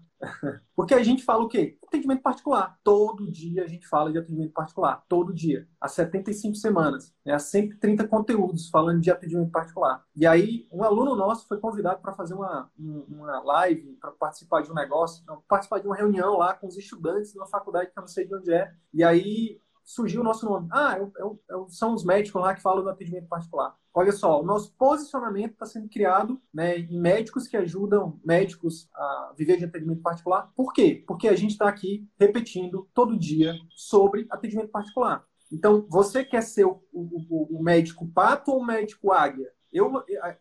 [0.75, 1.77] Porque a gente fala o quê?
[1.85, 2.79] Atendimento particular.
[2.83, 5.03] Todo dia a gente fala de atendimento particular.
[5.07, 5.67] Todo dia.
[5.79, 7.13] Há 75 semanas.
[7.25, 7.33] Né?
[7.33, 10.03] Há 130 conteúdos falando de atendimento particular.
[10.15, 14.71] E aí, um aluno nosso foi convidado para fazer uma, uma live, para participar de
[14.71, 18.01] um negócio, participar de uma reunião lá com os estudantes de uma faculdade que eu
[18.01, 18.73] não sei de onde é.
[18.93, 19.59] E aí,
[19.93, 20.67] surgiu o nosso nome.
[20.71, 23.75] Ah, é, é, é, são os médicos lá que falam do atendimento particular.
[23.93, 29.33] Olha só, o nosso posicionamento está sendo criado né, em médicos que ajudam médicos a
[29.37, 30.49] viver de atendimento particular.
[30.55, 31.03] Por quê?
[31.05, 35.25] Porque a gente está aqui repetindo todo dia sobre atendimento particular.
[35.51, 39.51] Então, você quer ser o, o, o médico pato ou o médico águia?
[39.71, 39.89] Eu,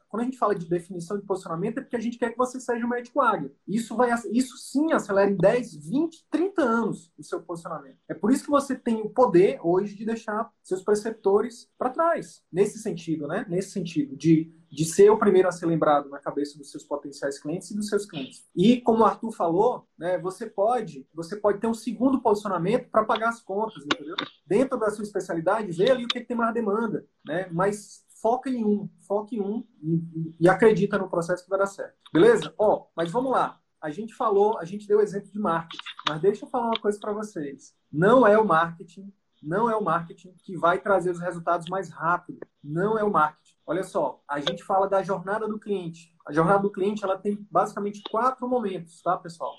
[0.09, 2.59] quando a gente fala de definição de posicionamento, é porque a gente quer que você
[2.59, 3.53] seja um médico águia.
[3.67, 7.99] Isso, vai, isso sim acelera em 10, 20, 30 anos o seu posicionamento.
[8.09, 12.43] É por isso que você tem o poder hoje de deixar seus preceptores para trás.
[12.53, 13.47] Nesse sentido, né?
[13.49, 17.39] Nesse sentido, de, de ser o primeiro a ser lembrado na cabeça dos seus potenciais
[17.39, 18.45] clientes e dos seus clientes.
[18.55, 23.05] E como o Arthur falou, né, você pode, você pode ter um segundo posicionamento para
[23.05, 24.17] pagar as contas, entendeu?
[24.47, 27.49] Dentro da sua especialidade, vê ali o que, que tem mais demanda, né?
[27.53, 31.67] Mas foca em um, foca em um e, e, acredita no processo que vai dar
[31.67, 31.95] certo.
[32.13, 32.55] Beleza?
[32.59, 33.61] Ó, mas vamos lá.
[33.81, 36.99] A gente falou, a gente deu exemplo de marketing, mas deixa eu falar uma coisa
[37.01, 37.75] para vocês.
[37.91, 39.13] Não é o marketing,
[39.43, 42.41] não é o marketing que vai trazer os resultados mais rápido.
[42.63, 43.57] Não é o marketing.
[43.67, 46.15] Olha só, a gente fala da jornada do cliente.
[46.27, 49.55] A jornada do cliente ela tem basicamente quatro momentos, tá, pessoal?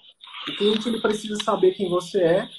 [0.47, 2.49] O cliente ele precisa saber quem você é,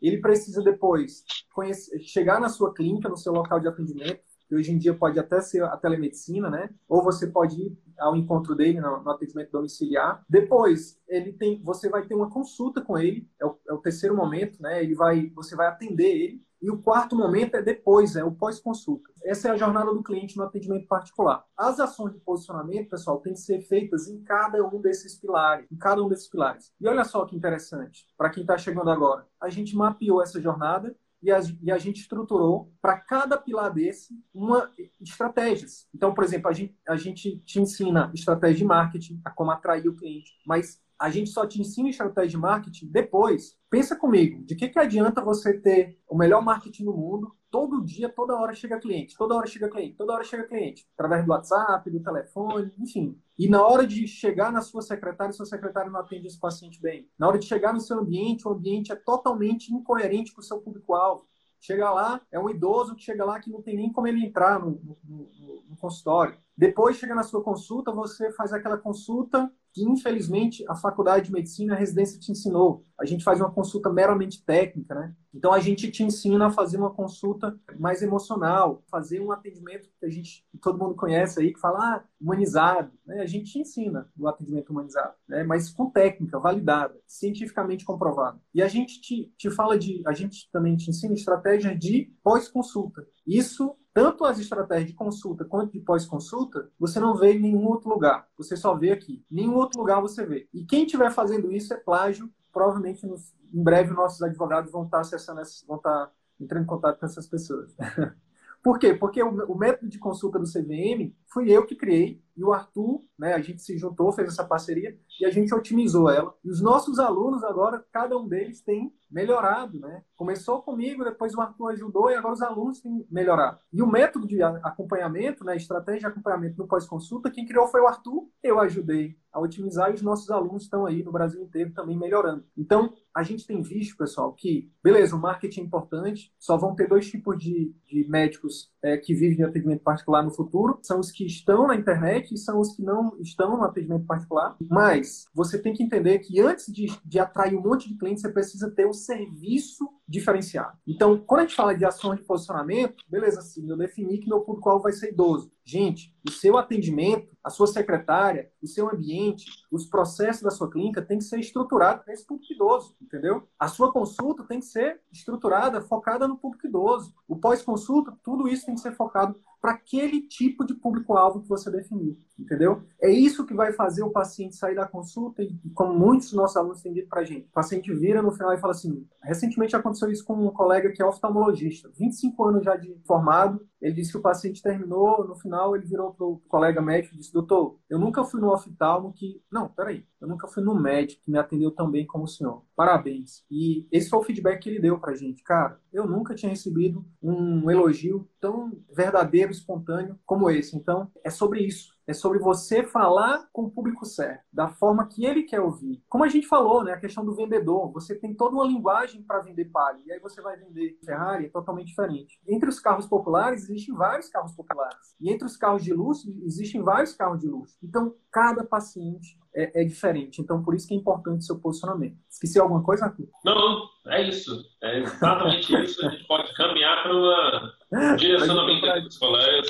[0.00, 4.72] ele precisa depois conhecer, chegar na sua clínica, no seu local de atendimento, que hoje
[4.72, 6.70] em dia pode até ser a telemedicina, né?
[6.88, 10.24] Ou você pode ir ao encontro dele no, no atendimento domiciliar.
[10.28, 14.16] Depois, ele tem, você vai ter uma consulta com ele, é o, é o terceiro
[14.16, 14.82] momento, né?
[14.82, 16.48] Ele vai, você vai atender ele.
[16.60, 19.08] E o quarto momento é depois, é o pós-consulta.
[19.22, 21.44] Essa é a jornada do cliente no atendimento particular.
[21.56, 25.76] As ações de posicionamento, pessoal, têm que ser feitas em cada um desses pilares, em
[25.76, 26.72] cada um desses pilares.
[26.80, 30.96] E olha só que interessante, para quem está chegando agora, a gente mapeou essa jornada
[31.22, 35.88] e a, e a gente estruturou para cada pilar desse uma estratégias.
[35.94, 39.88] Então, por exemplo, a gente, a gente te ensina estratégia de marketing, a como atrair
[39.88, 43.56] o cliente, mas a gente só te ensina estratégia de marketing depois.
[43.70, 48.08] Pensa comigo, de que, que adianta você ter o melhor marketing do mundo, todo dia,
[48.08, 51.88] toda hora chega cliente, toda hora chega cliente, toda hora chega cliente, através do WhatsApp,
[51.88, 53.16] do telefone, enfim.
[53.38, 57.08] E na hora de chegar na sua secretária, sua secretária não atende esse paciente bem.
[57.16, 60.60] Na hora de chegar no seu ambiente, o ambiente é totalmente incoerente com o seu
[60.60, 61.26] público-alvo.
[61.60, 64.60] Chega lá, é um idoso que chega lá que não tem nem como ele entrar
[64.60, 66.38] no, no, no, no consultório.
[66.56, 71.74] Depois chega na sua consulta, você faz aquela consulta que infelizmente a faculdade de medicina,
[71.74, 72.84] a residência te ensinou.
[72.98, 75.14] A gente faz uma consulta meramente técnica, né?
[75.32, 80.06] Então a gente te ensina a fazer uma consulta mais emocional, fazer um atendimento que
[80.06, 83.20] a gente, que todo mundo conhece aí, que fala ah, humanizado, né?
[83.20, 85.44] A gente te ensina o atendimento humanizado, né?
[85.44, 88.40] Mas com técnica validada, cientificamente comprovada.
[88.52, 93.06] E a gente te, te fala de, a gente também te ensina estratégias de pós-consulta.
[93.24, 97.90] Isso tanto as estratégias de consulta quanto de pós-consulta, você não vê em nenhum outro
[97.90, 98.28] lugar.
[98.38, 99.24] Você só vê aqui.
[99.28, 100.48] Nenhum outro lugar você vê.
[100.54, 102.30] E quem estiver fazendo isso é plágio.
[102.52, 107.00] Provavelmente, nos, em breve, nossos advogados vão estar acessando, essas, vão estar entrando em contato
[107.00, 107.74] com essas pessoas.
[108.62, 108.94] Por quê?
[108.94, 113.02] Porque o, o, método de consulta do CVM fui eu que criei e o Arthur,
[113.18, 116.32] né, a gente se juntou, fez essa parceria e a gente otimizou ela.
[116.44, 120.04] E os nossos alunos agora, cada um deles tem melhorado, né?
[120.14, 123.58] Começou comigo, depois o Arthur ajudou e agora os alunos têm melhorado.
[123.72, 127.88] E o método de acompanhamento, né, estratégia de acompanhamento no pós-consulta, quem criou foi o
[127.88, 131.98] Arthur, eu ajudei a otimizar e os nossos alunos estão aí no Brasil inteiro também
[131.98, 132.44] melhorando.
[132.56, 136.88] Então, a gente tem visto, pessoal, que, beleza, o marketing é importante, só vão ter
[136.88, 141.10] dois tipos de, de médicos é, que vivem de atendimento particular no futuro, são os
[141.10, 144.56] que estão na internet e são os que não estão no atendimento particular.
[144.68, 148.28] Mas você tem que entender que antes de, de atrair um monte de clientes, você
[148.30, 150.76] precisa ter um serviço diferenciado.
[150.86, 154.40] Então, quando a gente fala de ações de posicionamento, beleza, sim, eu defini que meu
[154.40, 155.50] público-alvo vai ser idoso.
[155.70, 161.02] Gente, o seu atendimento, a sua secretária, o seu ambiente, os processos da sua clínica
[161.02, 163.46] tem que ser estruturado para esse público idoso, entendeu?
[163.58, 167.14] A sua consulta tem que ser estruturada, focada no público idoso.
[167.28, 171.70] O pós-consulta, tudo isso tem que ser focado para aquele tipo de público-alvo que você
[171.70, 172.82] definiu, entendeu?
[173.02, 176.56] É isso que vai fazer o paciente sair da consulta e, como muitos dos nossos
[176.56, 180.10] alunos têm dito para gente, o paciente vira no final e fala assim, recentemente aconteceu
[180.10, 184.18] isso com um colega que é oftalmologista, 25 anos já de formado, ele disse que
[184.18, 187.98] o paciente terminou, no final ele virou para o colega médico e disse, doutor, eu
[187.98, 189.42] nunca fui no oftalmo que...
[189.50, 192.62] Não, peraí, eu nunca fui no médico que me atendeu tão bem como o senhor.
[192.74, 193.44] Parabéns.
[193.50, 195.42] E esse foi o feedback que ele deu para a gente.
[195.42, 200.76] Cara, eu nunca tinha recebido um elogio tão verdadeiro, espontâneo como esse.
[200.76, 201.96] Então, é sobre isso.
[202.06, 206.02] É sobre você falar com o público certo, da forma que ele quer ouvir.
[206.08, 209.40] Como a gente falou, né, a questão do vendedor, você tem toda uma linguagem para
[209.40, 212.40] vender Palio, e aí você vai vender Ferrari, é totalmente diferente.
[212.48, 215.14] Entre os carros populares, existem vários carros populares.
[215.20, 217.76] E entre os carros de luxo, existem vários carros de luxo.
[217.82, 220.40] Então, cada paciente é, é, diferente.
[220.40, 222.16] Então, por isso que é importante o seu posicionamento.
[222.30, 223.28] Esqueci alguma coisa, Arthur?
[223.44, 224.64] Não, é isso.
[224.82, 226.06] É exatamente isso.
[226.06, 229.68] A gente pode caminhar para um direcionamento dos colegas.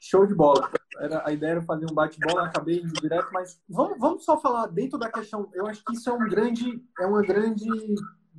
[0.00, 0.68] Show de bola.
[0.98, 4.66] Era, a ideia era fazer um bate-bola, acabei indo direto, mas vamos, vamos só falar
[4.66, 5.48] dentro da questão.
[5.54, 7.64] Eu acho que isso é um grande, é uma grande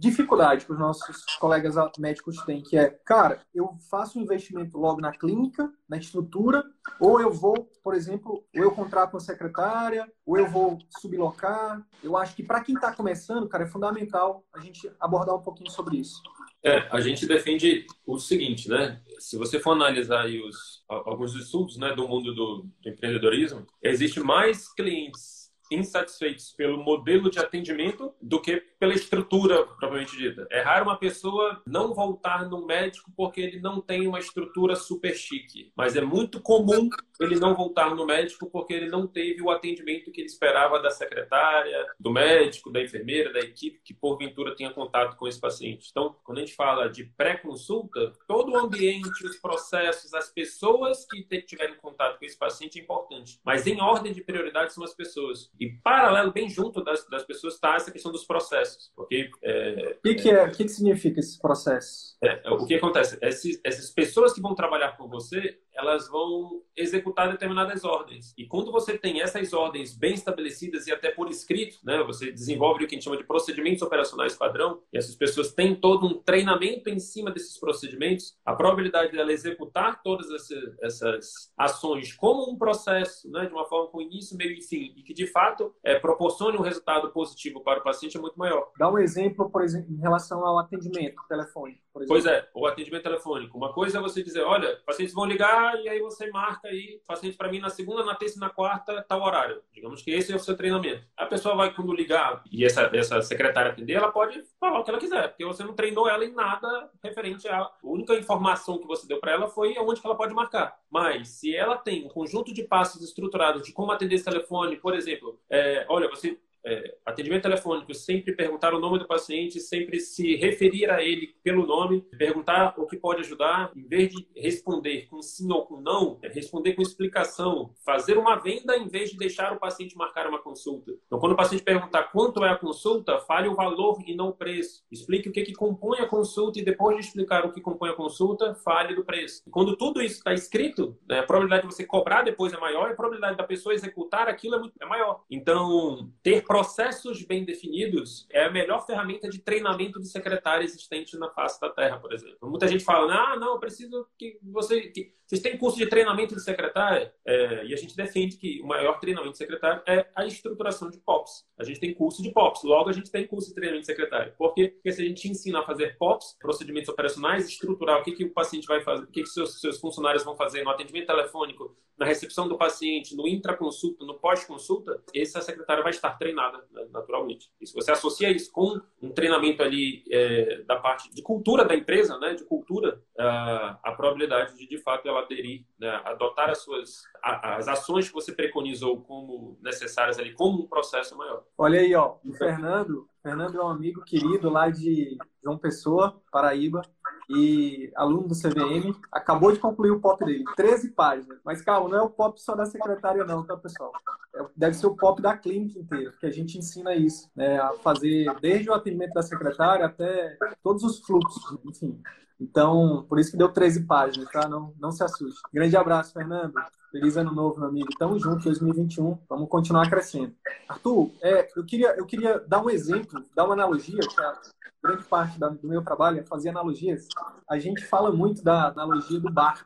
[0.04, 5.00] dificuldade que os nossos colegas médicos têm, que é, cara, eu faço um investimento logo
[5.00, 6.62] na clínica, na estrutura,
[7.00, 11.82] ou eu vou, por exemplo, ou eu contrato uma secretária, ou eu vou sublocar.
[12.04, 15.72] Eu acho que para quem está começando, cara, é fundamental a gente abordar um pouquinho
[15.72, 16.22] sobre isso.
[16.62, 19.02] É, a gente defende o seguinte, né?
[19.20, 24.72] Se você for analisar os, alguns estudos né, do mundo do, do empreendedorismo, existe mais
[24.74, 25.43] clientes
[25.74, 30.48] insatisfeitos pelo modelo de atendimento do que pela estrutura propriamente dita.
[30.52, 35.16] É raro uma pessoa não voltar no médico porque ele não tem uma estrutura super
[35.16, 39.50] chique, mas é muito comum ele não voltar no médico porque ele não teve o
[39.50, 44.72] atendimento que ele esperava da secretária, do médico, da enfermeira, da equipe que porventura tenha
[44.72, 45.88] contato com esse paciente.
[45.90, 51.24] Então, quando a gente fala de pré-consulta, todo o ambiente, os processos, as pessoas que
[51.42, 55.52] tiverem contato com esse paciente é importante, mas em ordem de prioridade são as pessoas.
[55.64, 58.92] E paralelo, bem junto das, das pessoas, está essa questão dos processos.
[58.94, 62.18] Porque, é, o que, é, o que, que significa esses processos?
[62.22, 63.18] É, o que acontece?
[63.22, 68.34] Esses, essas pessoas que vão trabalhar com você, elas vão executar determinadas ordens.
[68.38, 72.84] E quando você tem essas ordens bem estabelecidas e até por escrito, né, você desenvolve
[72.84, 76.22] o que a gente chama de procedimentos operacionais padrão, e essas pessoas têm todo um
[76.22, 82.58] treinamento em cima desses procedimentos, a probabilidade dela executar todas essas, essas ações como um
[82.58, 86.00] processo, né, de uma forma com início, meio e fim, e que de fato é,
[86.00, 88.72] proporcione um resultado positivo para o paciente é muito maior.
[88.78, 91.82] Dá um exemplo, por exemplo, em relação ao atendimento telefônico.
[92.08, 93.56] Pois é, o atendimento telefônico.
[93.56, 97.38] Uma coisa é você dizer, olha, pacientes vão ligar e aí você marca aí, paciente
[97.38, 99.62] para mim na segunda, na terça e na quarta, tal horário.
[99.74, 101.06] Digamos que esse é o seu treinamento.
[101.18, 104.90] A pessoa vai, quando ligar e essa, essa secretária atender, ela pode falar o que
[104.90, 107.64] ela quiser, porque você não treinou ela em nada referente a.
[107.64, 110.78] A única informação que você deu para ela foi onde que ela pode marcar.
[110.90, 114.96] Mas se ela tem um conjunto de passos estruturados de como atender esse telefone, por
[114.96, 120.36] exemplo, é, olha, você é, atendimento telefônico, sempre perguntar o nome do paciente, sempre se
[120.36, 125.22] referir a ele pelo nome, perguntar o que pode ajudar, em vez de responder com
[125.22, 129.54] sim ou com não, é responder com explicação, fazer uma venda em vez de deixar
[129.54, 130.92] o paciente marcar uma consulta.
[131.06, 134.34] Então, quando o paciente perguntar quanto é a consulta, fale o valor e não o
[134.34, 134.84] preço.
[134.92, 137.94] Explique o que, que compõe a consulta e depois de explicar o que compõe a
[137.94, 139.44] consulta, fale do preço.
[139.52, 142.94] Quando tudo isso está escrito, né, a probabilidade de você cobrar depois é maior e
[142.94, 145.24] a probabilidade da pessoa executar aquilo é, muito, é maior.
[145.30, 151.28] Então, ter processos bem definidos é a melhor ferramenta de treinamento de secretário existente na
[151.32, 152.38] face da Terra, por exemplo.
[152.44, 154.82] Muita gente fala, ah, não, eu preciso que você...
[154.82, 155.12] Que...
[155.26, 157.12] Vocês têm curso de treinamento de secretária?
[157.26, 161.00] É, e a gente defende que o maior treinamento de secretário é a estruturação de
[161.00, 161.46] POPs.
[161.58, 164.34] A gente tem curso de POPs, logo a gente tem curso de treinamento de secretário.
[164.38, 164.68] Por quê?
[164.68, 168.30] Porque se a gente ensina a fazer POPs, procedimentos operacionais, estruturar o que, que o
[168.32, 172.06] paciente vai fazer, o que, que seus, seus funcionários vão fazer no atendimento telefônico, na
[172.06, 177.50] recepção do paciente, no intraconsulta, no pós-consulta, essa secretária vai estar treinada né, naturalmente.
[177.62, 181.76] E se você associa isso com um treinamento ali é, da parte de cultura da
[181.76, 186.60] empresa, né, de cultura, a, a probabilidade de de fato ela aderir, né, adotar as
[186.60, 191.44] suas a, as ações que você preconizou como necessárias ali, como um processo maior.
[191.58, 196.82] Olha aí, ó, o Fernando, Fernando é um amigo querido lá de João Pessoa, Paraíba
[197.30, 201.40] e aluno do CVM, acabou de concluir o POP dele, 13 páginas.
[201.44, 203.92] Mas calma, não é o POP só da secretária não, tá, pessoal?
[204.36, 207.74] É, deve ser o POP da clínica inteira, porque a gente ensina isso, né, a
[207.74, 212.02] fazer desde o atendimento da secretária até todos os fluxos, enfim.
[212.40, 214.48] Então, por isso que deu 13 páginas, tá?
[214.48, 215.40] Não, não se assuste.
[215.54, 216.54] Grande abraço, Fernando.
[216.94, 217.88] Feliz ano novo, meu amigo.
[217.98, 219.18] Tamo junto, 2021.
[219.28, 220.36] Vamos continuar crescendo.
[220.70, 224.40] Arthur, é, eu, queria, eu queria dar um exemplo, dar uma analogia, que a
[224.84, 227.08] grande parte da, do meu trabalho é fazer analogias.
[227.50, 229.66] A gente fala muito da analogia do bar.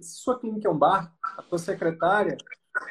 [0.00, 2.36] Se sua clínica é um bar, a sua secretária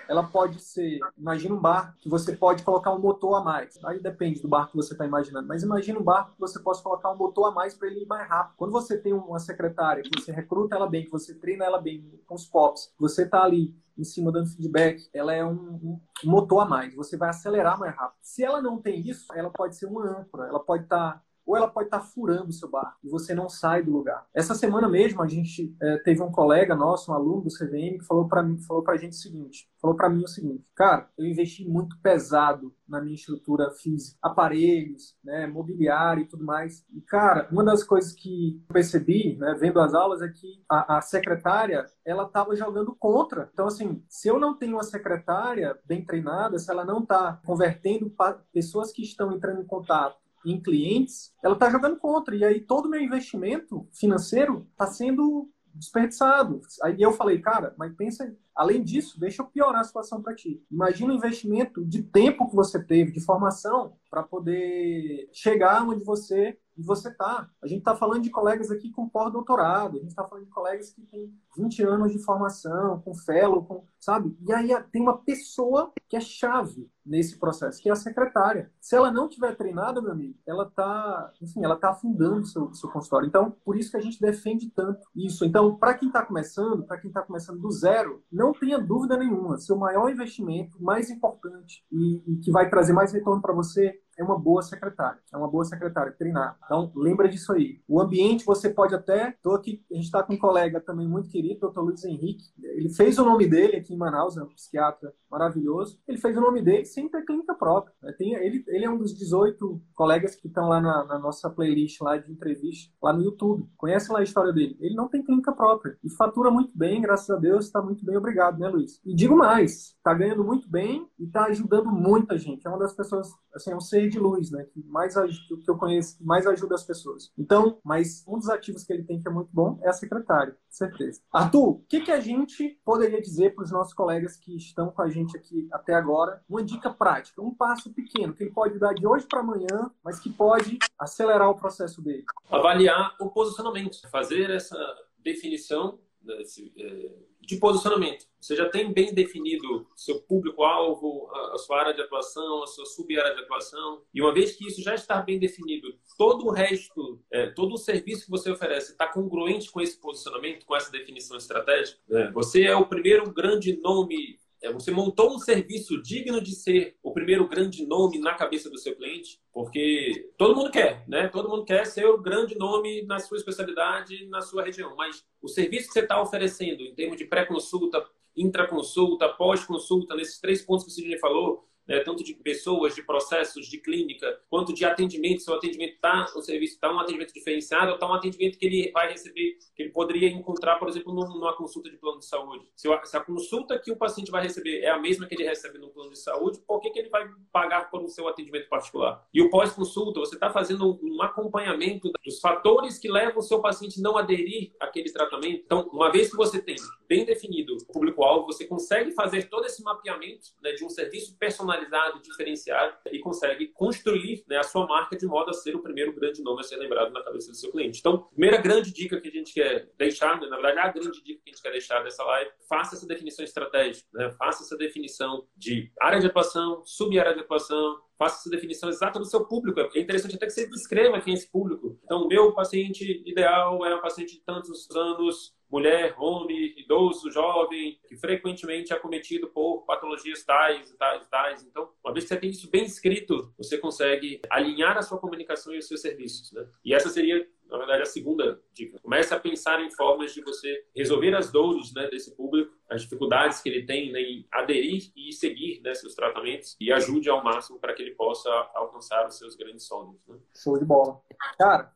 [0.08, 3.78] ela pode ser, imagina um barco que você pode colocar um motor a mais.
[3.86, 5.48] Aí depende do barco que você está imaginando.
[5.48, 8.08] Mas imagina um barco que você possa colocar um motor a mais para ele ir
[8.08, 8.56] mais rápido.
[8.58, 12.04] Quando você tem uma secretária que você recruta ela bem, que você treina ela bem
[12.28, 16.62] com os POPs, você está ali em cima dando feedback, ela é um, um, motor
[16.62, 16.96] a mais.
[16.96, 18.18] Você vai acelerar mais rápido.
[18.22, 20.48] Se ela não tem isso, ela pode ser uma âncora.
[20.48, 23.34] Ela pode estar tá ou ela pode estar tá furando o seu barco e você
[23.34, 24.28] não sai do lugar.
[24.36, 28.06] Essa semana mesmo a gente é, teve um colega nosso, um aluno do CVM, que
[28.06, 31.26] falou para mim, falou para gente o seguinte, falou para mim o seguinte, cara, eu
[31.26, 36.86] investi muito pesado na minha estrutura física, aparelhos, né, mobiliário e tudo mais.
[36.94, 40.98] E cara, uma das coisas que eu percebi, né, vendo as aulas, é que a,
[40.98, 43.50] a secretária ela estava jogando contra.
[43.52, 48.14] Então assim, se eu não tenho uma secretária bem treinada, se ela não está convertendo
[48.54, 52.36] pessoas que estão entrando em contato em clientes, ela está jogando contra.
[52.36, 56.62] E aí todo o meu investimento financeiro está sendo desperdiçado.
[56.84, 60.64] Aí eu falei, cara, mas pensa, além disso, deixa eu piorar a situação para ti.
[60.70, 66.58] Imagina o investimento de tempo que você teve, de formação, para poder chegar onde você
[66.80, 67.50] e você tá.
[67.62, 70.90] A gente está falando de colegas aqui com pós-doutorado, a gente está falando de colegas
[70.92, 74.36] que têm 20 anos de formação, com fellow, com, sabe?
[74.48, 78.72] E aí tem uma pessoa que é chave nesse processo, que é a secretária.
[78.80, 82.74] Se ela não tiver treinada, meu amigo, ela está, enfim, ela tá afundando o seu,
[82.74, 83.28] seu consultório.
[83.28, 85.44] Então, por isso que a gente defende tanto isso.
[85.44, 89.58] Então, para quem está começando, para quem está começando do zero, não tenha dúvida nenhuma,
[89.58, 94.24] seu maior investimento, mais importante e, e que vai trazer mais retorno para você é
[94.24, 95.20] uma boa secretária.
[95.34, 96.58] É uma boa secretária treinar.
[96.66, 97.82] Então, lembra disso aí.
[97.88, 99.34] O ambiente, você pode até.
[99.42, 102.44] Tô aqui, a gente está com um colega também muito querido, doutor Luiz Henrique.
[102.62, 106.00] Ele fez o nome dele aqui em Manaus, é um psiquiatra maravilhoso.
[106.06, 107.94] Ele fez o nome dele sem ter clínica própria.
[108.02, 108.14] Né?
[108.18, 112.02] Tem, ele, ele é um dos 18 colegas que estão lá na, na, nossa playlist
[112.02, 113.70] lá de entrevista, lá no YouTube.
[113.78, 114.78] Conhece lá a história dele.
[114.82, 118.18] Ele não tem clínica própria e fatura muito bem, graças a Deus, está muito bem,
[118.18, 119.00] obrigado, né, Luiz?
[119.06, 122.66] E digo mais, está ganhando muito bem e está ajudando muita gente.
[122.66, 124.66] É uma das pessoas, assim, é um ser de luz, né?
[124.66, 127.32] Que mais que eu conheço, que mais ajuda as pessoas.
[127.38, 130.58] Então, mas um dos ativos que ele tem que é muito bom é a secretária,
[130.70, 131.22] certeza.
[131.32, 135.02] Arthur, o que, que a gente poderia dizer para os nossos colegas que estão com
[135.02, 136.44] a gente aqui até agora?
[136.50, 140.20] Uma dica prática, um passo pequeno que ele pode dar de hoje para amanhã, mas
[140.20, 142.24] que pode acelerar o processo dele.
[142.50, 144.78] Avaliar o posicionamento, fazer essa
[145.24, 147.12] definição desse, é,
[147.50, 148.28] de posicionamento.
[148.40, 153.34] Você já tem bem definido seu público-alvo, a, sua área de atuação, a sua sub-área
[153.34, 154.04] de atuação.
[154.14, 157.78] E uma vez que isso já está bem definido, todo o resto, é, todo o
[157.78, 162.00] serviço que você oferece está congruente com esse posicionamento, com essa definição estratégica.
[162.12, 162.32] É.
[162.32, 164.40] Você é o primeiro grande nome
[164.74, 168.96] você montou um serviço digno de ser o primeiro grande nome na cabeça do seu
[168.96, 171.28] cliente, porque todo mundo quer, né?
[171.30, 174.96] Todo mundo quer ser o grande nome na sua especialidade, na sua região.
[174.96, 178.06] Mas o serviço que você está oferecendo, em termos de pré-consulta,
[178.36, 183.68] intraconsulta, pós-consulta, nesses três pontos que o Sidney falou, né, tanto de pessoas, de processos,
[183.68, 185.42] de clínica, quanto de atendimento.
[185.42, 188.66] Se o atendimento está, o serviço está um atendimento diferenciado, ou está um atendimento que
[188.68, 192.68] ele vai receber, que ele poderia encontrar, por exemplo, numa consulta de plano de saúde.
[192.76, 195.90] Se a, consulta que o paciente vai receber é a mesma que ele recebe no
[195.90, 199.28] plano de saúde, por que, que ele vai pagar por o seu atendimento particular?
[199.34, 204.00] E o pós-consulta, você está fazendo um acompanhamento dos fatores que levam o seu paciente
[204.00, 205.64] não aderir àquele tratamento.
[205.66, 206.76] Então, uma vez que você tem
[207.08, 211.79] bem definido o público-alvo, você consegue fazer todo esse mapeamento né, de um serviço personalizado
[211.80, 216.14] personalizado, diferenciado e consegue construir né, a sua marca de modo a ser o primeiro
[216.14, 218.00] grande nome a ser lembrado na cabeça do seu cliente.
[218.00, 221.42] Então, primeira grande dica que a gente quer deixar, né, na verdade, a grande dica
[221.44, 225.48] que a gente quer deixar dessa live, faça essa definição estratégica, né, faça essa definição
[225.56, 229.80] de área de atuação, sub-área de atuação, faça essa definição exata do seu público.
[229.80, 231.98] É interessante até que você descreva quem é esse público.
[232.04, 238.16] Então, meu paciente ideal é um paciente de tantos anos, mulher, homem, idoso, jovem, que
[238.16, 241.64] frequentemente é acometido por patologias tais, tais, tais.
[241.64, 245.74] Então, uma vez que você tem isso bem escrito, você consegue alinhar a sua comunicação
[245.74, 246.52] e os seus serviços.
[246.52, 246.68] Né?
[246.84, 249.00] E essa seria, na verdade, a segunda dica.
[249.00, 253.62] Comece a pensar em formas de você resolver as dores né, desse público, as dificuldades
[253.62, 257.80] que ele tem né, em aderir e seguir né, seus tratamentos e ajude ao máximo
[257.80, 260.16] para que ele possa alcançar os seus grandes sonhos.
[260.28, 260.38] Né?
[260.56, 261.22] Show de bola.
[261.58, 261.94] Cara,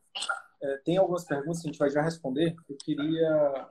[0.84, 2.54] tem algumas perguntas que a gente vai já responder.
[2.68, 3.68] Eu queria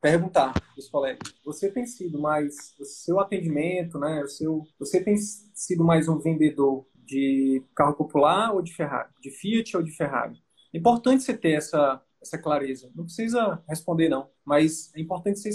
[0.00, 1.34] perguntar os colegas.
[1.44, 4.22] Você tem sido mais o seu atendimento, né?
[4.22, 9.30] O seu, você tem sido mais um vendedor de carro popular ou de Ferrari, de
[9.30, 10.36] Fiat ou de Ferrari?
[10.74, 12.90] É importante você ter essa essa clareza.
[12.94, 15.52] Não precisa responder não, mas é importante você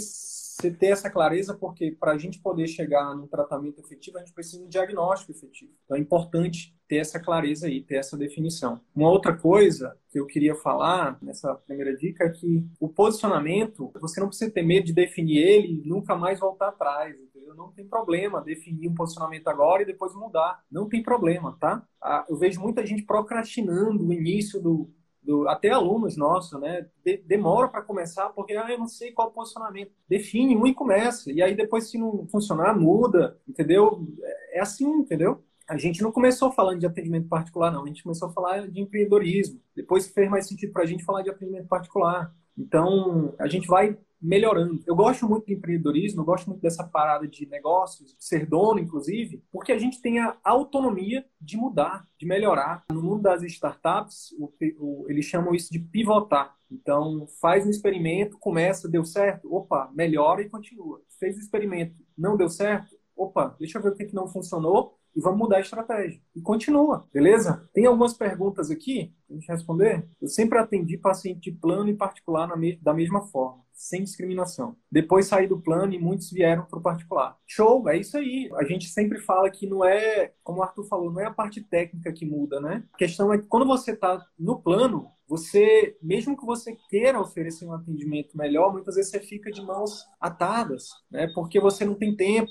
[0.52, 4.34] você ter essa clareza, porque para a gente poder chegar num tratamento efetivo, a gente
[4.34, 5.72] precisa de um diagnóstico efetivo.
[5.84, 8.80] Então é importante ter essa clareza aí, ter essa definição.
[8.94, 14.20] Uma outra coisa que eu queria falar nessa primeira dica é que o posicionamento, você
[14.20, 17.16] não precisa ter medo de definir ele e nunca mais voltar atrás.
[17.18, 17.54] Entendeu?
[17.54, 20.62] Não tem problema definir um posicionamento agora e depois mudar.
[20.70, 21.82] Não tem problema, tá?
[22.00, 24.90] Ah, eu vejo muita gente procrastinando o início do,
[25.22, 26.86] do, até alunos nossos, né?
[27.04, 29.92] De, demora para começar porque ah, eu não sei qual posicionamento.
[30.08, 31.30] Define um e começa.
[31.30, 34.06] E aí depois, se não funcionar, muda, entendeu?
[34.22, 35.42] É, é assim, entendeu?
[35.68, 37.84] a gente não começou falando de atendimento particular, não.
[37.84, 39.60] A gente começou a falar de empreendedorismo.
[39.74, 42.34] Depois fez mais sentido para a gente falar de atendimento particular.
[42.58, 44.82] Então, a gente vai melhorando.
[44.86, 48.78] Eu gosto muito de empreendedorismo, eu gosto muito dessa parada de negócios, de ser dono,
[48.78, 52.84] inclusive, porque a gente tem a autonomia de mudar, de melhorar.
[52.92, 56.56] No mundo das startups, o, o, eles chamam isso de pivotar.
[56.70, 61.02] Então, faz um experimento, começa, deu certo, opa, melhora e continua.
[61.18, 65.20] Fez o experimento, não deu certo, opa, deixa eu ver o que não funcionou, e
[65.20, 66.20] vamos mudar a estratégia.
[66.34, 67.68] E continua, beleza?
[67.72, 70.06] Tem algumas perguntas aqui a gente responder.
[70.20, 74.76] Eu sempre atendi paciente de plano e particular me da mesma forma, sem discriminação.
[74.90, 77.36] Depois saí do plano e muitos vieram para o particular.
[77.46, 78.50] Show, é isso aí.
[78.56, 81.62] A gente sempre fala que não é, como o Arthur falou, não é a parte
[81.62, 82.84] técnica que muda, né?
[82.92, 87.64] A questão é que quando você está no plano, você, mesmo que você queira oferecer
[87.64, 91.26] um atendimento melhor, muitas vezes você fica de mãos atadas, né?
[91.34, 92.50] Porque você não tem tempo,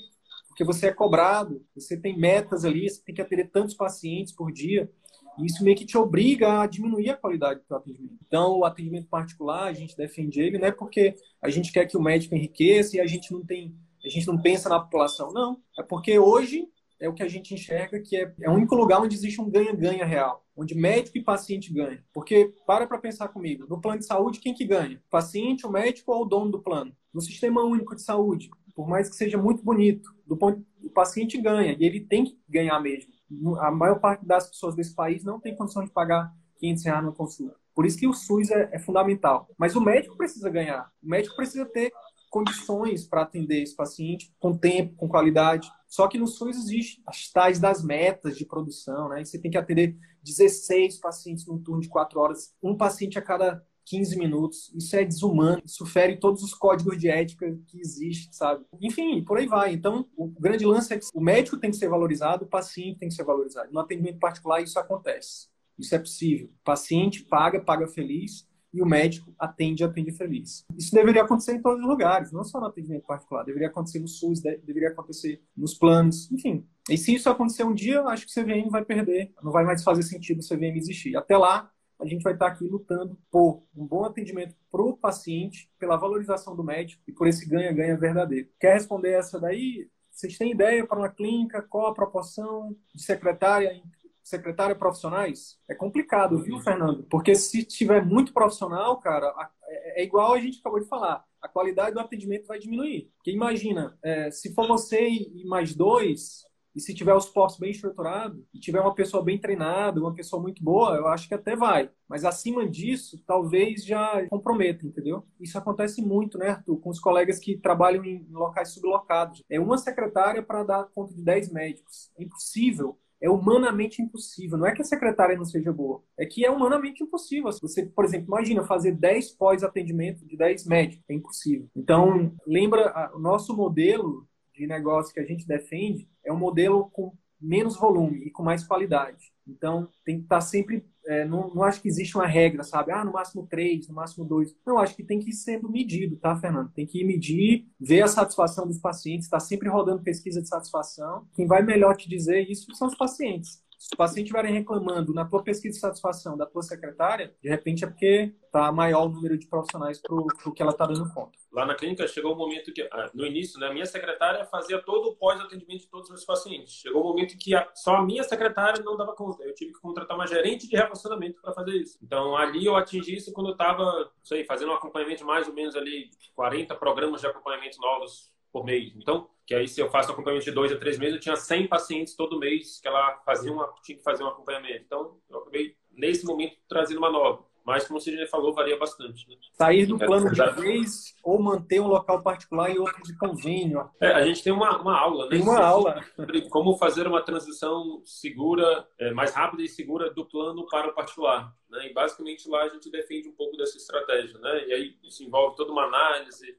[0.52, 4.52] porque você é cobrado, você tem metas ali, você tem que atender tantos pacientes por
[4.52, 4.90] dia.
[5.38, 8.18] E isso meio que te obriga a diminuir a qualidade do atendimento.
[8.26, 11.96] Então, o atendimento particular, a gente defende ele, não é porque a gente quer que
[11.96, 13.74] o médico enriqueça e a gente não tem,
[14.04, 15.58] a gente não pensa na população, não.
[15.78, 16.68] É porque hoje
[17.00, 19.48] é o que a gente enxerga que é, é o único lugar onde existe um
[19.48, 22.02] ganha-ganha real, onde médico e paciente ganham.
[22.12, 24.98] Porque, para para pensar comigo, no plano de saúde, quem que ganha?
[25.06, 26.94] O paciente, o médico ou o dono do plano?
[27.12, 31.40] No sistema único de saúde, por mais que seja muito bonito, do ponto, o paciente
[31.40, 33.12] ganha e ele tem que ganhar mesmo.
[33.60, 37.12] A maior parte das pessoas desse país não tem condição de pagar 500 reais na
[37.12, 37.56] consulta.
[37.74, 39.48] Por isso que o SUS é, é fundamental.
[39.56, 40.90] Mas o médico precisa ganhar.
[41.02, 41.90] O médico precisa ter
[42.30, 45.70] condições para atender esse paciente com tempo, com qualidade.
[45.86, 49.24] Só que no SUS existe as tais das metas de produção, né?
[49.24, 53.62] Você tem que atender 16 pacientes num turno de 4 horas, um paciente a cada
[53.84, 54.72] 15 minutos.
[54.74, 58.64] Isso é desumano, isso fere todos os códigos de ética que existem, sabe?
[58.80, 59.72] Enfim, por aí vai.
[59.72, 63.08] Então, o grande lance é que o médico tem que ser valorizado, o paciente tem
[63.08, 63.72] que ser valorizado.
[63.72, 65.48] No atendimento particular, isso acontece.
[65.78, 66.46] Isso é possível.
[66.46, 70.64] O paciente paga, paga feliz, e o médico atende, atende feliz.
[70.76, 73.44] Isso deveria acontecer em todos os lugares, não só no atendimento particular.
[73.44, 76.66] Deveria acontecer no SUS, deveria acontecer nos planos, enfim.
[76.88, 79.32] E se isso acontecer um dia, acho que o CVM vai perder.
[79.42, 81.16] Não vai mais fazer sentido o CVM existir.
[81.16, 81.70] Até lá,
[82.02, 86.56] a gente vai estar aqui lutando por um bom atendimento para o paciente, pela valorização
[86.56, 88.48] do médico e por esse ganha-ganha verdadeiro.
[88.58, 89.88] Quer responder essa daí?
[90.10, 93.80] Vocês têm ideia para uma clínica qual a proporção de secretária
[94.22, 95.58] secretária profissionais?
[95.68, 97.04] É complicado, viu, Fernando?
[97.10, 99.32] Porque se tiver muito profissional, cara,
[99.64, 101.24] é, é igual a gente acabou de falar.
[101.40, 103.10] A qualidade do atendimento vai diminuir.
[103.16, 106.44] Porque imagina, é, se for você e mais dois,
[106.74, 110.40] e se tiver os postos bem estruturados, e tiver uma pessoa bem treinada, uma pessoa
[110.40, 111.90] muito boa, eu acho que até vai.
[112.08, 115.24] Mas acima disso, talvez já comprometa, entendeu?
[115.40, 116.78] Isso acontece muito, né, Arthur?
[116.78, 119.42] Com os colegas que trabalham em locais sublocados.
[119.48, 122.10] É uma secretária para dar conta de 10 médicos.
[122.18, 124.58] É impossível é humanamente impossível.
[124.58, 127.50] Não é que a secretária não seja boa, é que é humanamente impossível.
[127.62, 131.04] Você, por exemplo, imagina fazer 10 pós-atendimento de 10 médicos.
[131.08, 131.68] É impossível.
[131.74, 137.12] Então, lembra, o nosso modelo de negócio que a gente defende é um modelo com
[137.40, 139.32] menos volume e com mais qualidade.
[139.46, 140.84] Então, tem que estar sempre.
[141.04, 142.92] É, não, não acho que existe uma regra, sabe?
[142.92, 144.54] Ah, no máximo três, no máximo dois.
[144.64, 146.70] Não, acho que tem que ir sendo medido, tá, Fernando?
[146.70, 151.26] Tem que medir, ver a satisfação dos pacientes, está sempre rodando pesquisa de satisfação.
[151.34, 153.60] Quem vai melhor te dizer isso são os pacientes.
[153.82, 157.82] Se os pacientes estiverem reclamando na tua pesquisa de satisfação da tua secretária, de repente
[157.82, 161.36] é porque está maior o número de profissionais para o que ela está dando conta.
[161.52, 164.44] Lá na clínica chegou o um momento que, ah, no início, né, a minha secretária
[164.44, 166.74] fazia todo o pós-atendimento de todos os meus pacientes.
[166.74, 169.42] Chegou o um momento que a, só a minha secretária não dava conta.
[169.42, 171.98] Eu tive que contratar uma gerente de relacionamento para fazer isso.
[172.00, 175.54] Então, ali eu atingi isso quando eu estava, sei, fazendo um acompanhamento de mais ou
[175.54, 178.92] menos ali 40 programas de acompanhamento novos por mês.
[178.96, 181.36] Então, que aí se eu faço um acompanhamento de dois a três meses, eu tinha
[181.36, 184.84] 100 pacientes todo mês que ela fazia uma, tinha que fazer um acompanhamento.
[184.86, 187.44] Então, eu acabei, nesse momento, trazendo uma nova.
[187.64, 189.28] Mas, como você já falou, varia bastante.
[189.28, 189.36] Né?
[189.52, 193.88] Sair do plano de vez ou manter um local particular e outro de convênio.
[194.00, 195.30] É, a gente tem uma, uma aula, né?
[195.30, 196.04] Tem uma aula.
[196.50, 201.54] Como fazer uma transição segura, é, mais rápida e segura do plano para o particular.
[201.70, 201.88] Né?
[201.88, 204.38] E, basicamente, lá a gente defende um pouco dessa estratégia.
[204.38, 204.66] Né?
[204.66, 206.54] E aí, isso envolve toda uma análise é,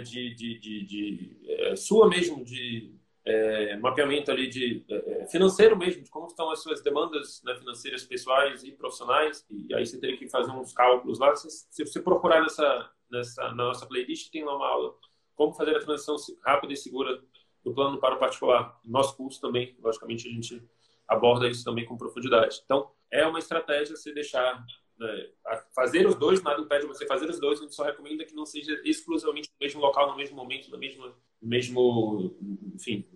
[0.00, 5.76] de, de, de, de é, sua mesmo, de é, mapeamento ali de é, é, financeiro
[5.76, 9.46] mesmo, de como estão as suas demandas né, financeiras pessoais e profissionais.
[9.50, 11.34] E aí você teria que fazer uns cálculos lá.
[11.34, 14.94] Se, se você procurar nessa, nessa na nossa playlist, tem lá uma aula
[15.34, 17.18] como fazer a transição rápida e segura
[17.64, 18.78] do plano para o particular.
[18.84, 20.62] Nosso curso também, logicamente, a gente
[21.08, 22.60] aborda isso também com profundidade.
[22.64, 24.62] Então, é uma estratégia você deixar
[25.00, 25.28] né,
[25.74, 28.44] fazer os dois, nada impede você fazer os dois, a gente só recomenda que não
[28.44, 32.36] seja exclusivamente no mesmo local, no mesmo momento, no mesmo, no mesmo
[32.74, 33.06] enfim,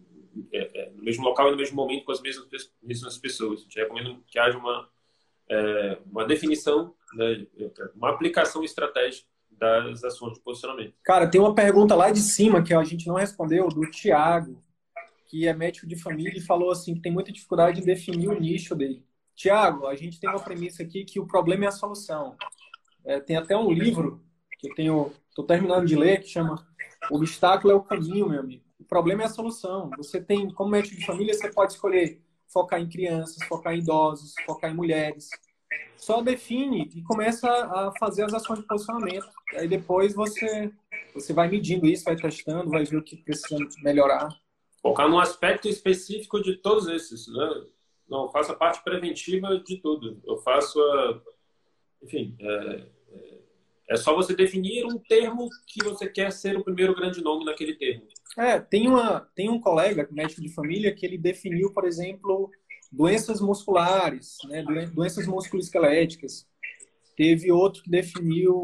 [0.51, 2.49] é, é, no mesmo local e no mesmo momento com as mesmas,
[2.83, 3.61] mesmas pessoas.
[3.61, 4.89] A gente recomenda que haja uma,
[5.51, 7.47] é, uma definição, né,
[7.95, 10.95] uma aplicação estratégica das ações de posicionamento.
[11.05, 14.65] Cara, tem uma pergunta lá de cima que a gente não respondeu, do Tiago,
[15.29, 18.41] que é médico de família e falou assim que tem muita dificuldade em definir o
[18.41, 19.05] nicho dele.
[19.35, 22.37] Tiago, a gente tem uma premissa aqui que o problema é a solução.
[23.05, 24.25] É, tem até um livro
[24.59, 26.67] que eu tenho, estou terminando de ler, que chama
[27.11, 28.65] O Obstáculo é o Caminho, meu amigo.
[28.79, 29.91] O problema é a solução.
[29.97, 34.35] Você tem, como médico de família, você pode escolher focar em crianças, focar em idosos,
[34.47, 35.29] focar em mulheres.
[35.97, 39.27] Só define e começa a fazer as ações de posicionamento.
[39.55, 40.73] Aí depois você,
[41.15, 44.29] você vai medindo isso, vai testando, vai ver o que precisa melhorar.
[44.81, 47.65] Focar num aspecto específico de todos esses, né?
[48.09, 50.21] Não, eu faço a parte preventiva de tudo.
[50.25, 51.23] Eu faço a...
[52.03, 53.39] Enfim, é, é,
[53.91, 57.75] é só você definir um termo que você quer ser o primeiro grande nome naquele
[57.75, 58.07] termo.
[58.37, 62.51] É, tem, uma, tem um colega, médico de família, que ele definiu, por exemplo,
[62.91, 66.47] doenças musculares, né, doenças musculoesqueléticas.
[67.17, 68.61] Teve outro que definiu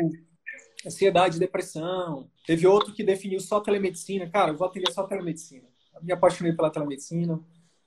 [0.84, 2.28] ansiedade e depressão.
[2.46, 4.28] Teve outro que definiu só telemedicina.
[4.28, 5.68] Cara, eu vou atender só telemedicina.
[5.94, 7.40] Eu me apaixonei pela telemedicina.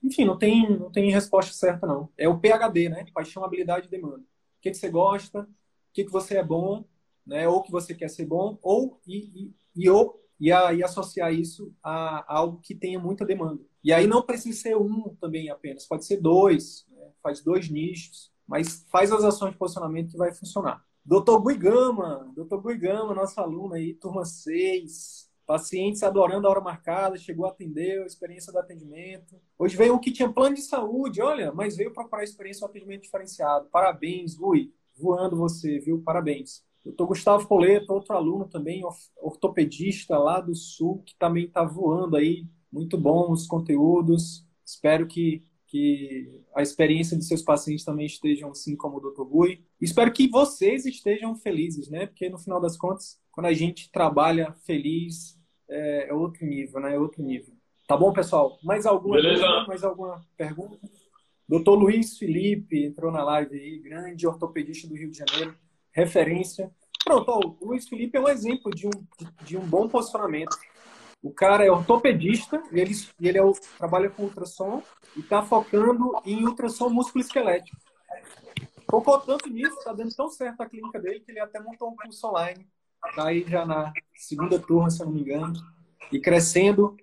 [0.03, 2.09] Enfim, não tem, não tem resposta certa, não.
[2.17, 3.05] É o PHD, né?
[3.13, 4.19] Paixão, habilidade e demanda.
[4.19, 5.47] O que, que você gosta, o
[5.93, 6.83] que, que você é bom,
[7.25, 7.47] né?
[7.47, 11.33] ou que você quer ser bom, ou e, e, e, ou, e, a, e associar
[11.33, 13.61] isso a, a algo que tenha muita demanda.
[13.83, 17.09] E aí não precisa ser um também apenas, pode ser dois, né?
[17.21, 20.83] faz dois nichos, mas faz as ações de posicionamento que vai funcionar.
[21.05, 27.45] Doutor Guigama, doutor Guigama, nosso aluno aí, turma 6, pacientes adorando a hora marcada, chegou
[27.45, 29.39] a atender, a experiência do atendimento.
[29.57, 32.69] Hoje veio um que tinha plano de saúde, olha, mas veio procurar a experiência do
[32.69, 33.67] atendimento diferenciado.
[33.71, 36.01] Parabéns, Rui, voando você, viu?
[36.01, 36.63] Parabéns.
[36.83, 38.83] Doutor Gustavo Poleto, outro aluno também,
[39.21, 44.45] ortopedista lá do Sul, que também está voando aí, muito bons conteúdos.
[44.65, 49.23] Espero que, que a experiência de seus pacientes também estejam assim como o Dr.
[49.23, 49.63] Gui.
[49.79, 52.05] Espero que vocês estejam felizes, né?
[52.05, 56.93] Porque no final das contas, quando a gente trabalha feliz, é, é outro nível, né?
[56.93, 57.53] É outro nível.
[57.87, 58.59] Tá bom, pessoal?
[58.63, 59.65] Mais alguma, Beleza.
[59.67, 60.79] mais alguma pergunta?
[61.49, 65.55] Doutor Luiz Felipe entrou na live aí, grande ortopedista do Rio de Janeiro,
[65.91, 66.71] referência.
[67.03, 68.91] Pronto, ó, o Luiz Felipe é um exemplo de um,
[69.43, 70.55] de, um bom posicionamento.
[71.21, 73.41] O cara é ortopedista e ele, ele é
[73.77, 74.81] trabalha com ultrassom
[75.15, 77.77] e está focando em ultrassom músculo-esquelético.
[78.89, 81.95] Focou tanto nisso, está dando tão certo a clínica dele que ele até montou um
[81.95, 82.67] curso online.
[83.09, 85.53] Está aí já na segunda turma, se eu não me engano.
[86.11, 86.95] E crescendo,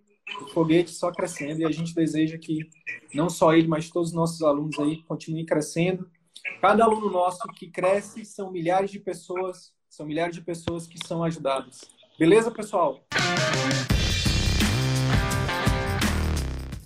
[0.42, 1.60] o foguete só crescendo.
[1.60, 2.68] E a gente deseja que
[3.14, 6.08] não só ele, mas todos os nossos alunos aí continuem crescendo.
[6.60, 11.22] Cada aluno nosso que cresce são milhares de pessoas, são milhares de pessoas que são
[11.22, 11.80] ajudadas.
[12.18, 13.00] Beleza, pessoal?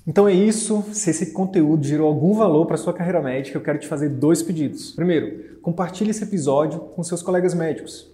[0.07, 0.85] Então é isso.
[0.93, 4.43] Se esse conteúdo gerou algum valor para sua carreira médica, eu quero te fazer dois
[4.43, 4.93] pedidos.
[4.93, 8.14] Primeiro, compartilhe esse episódio com seus colegas médicos,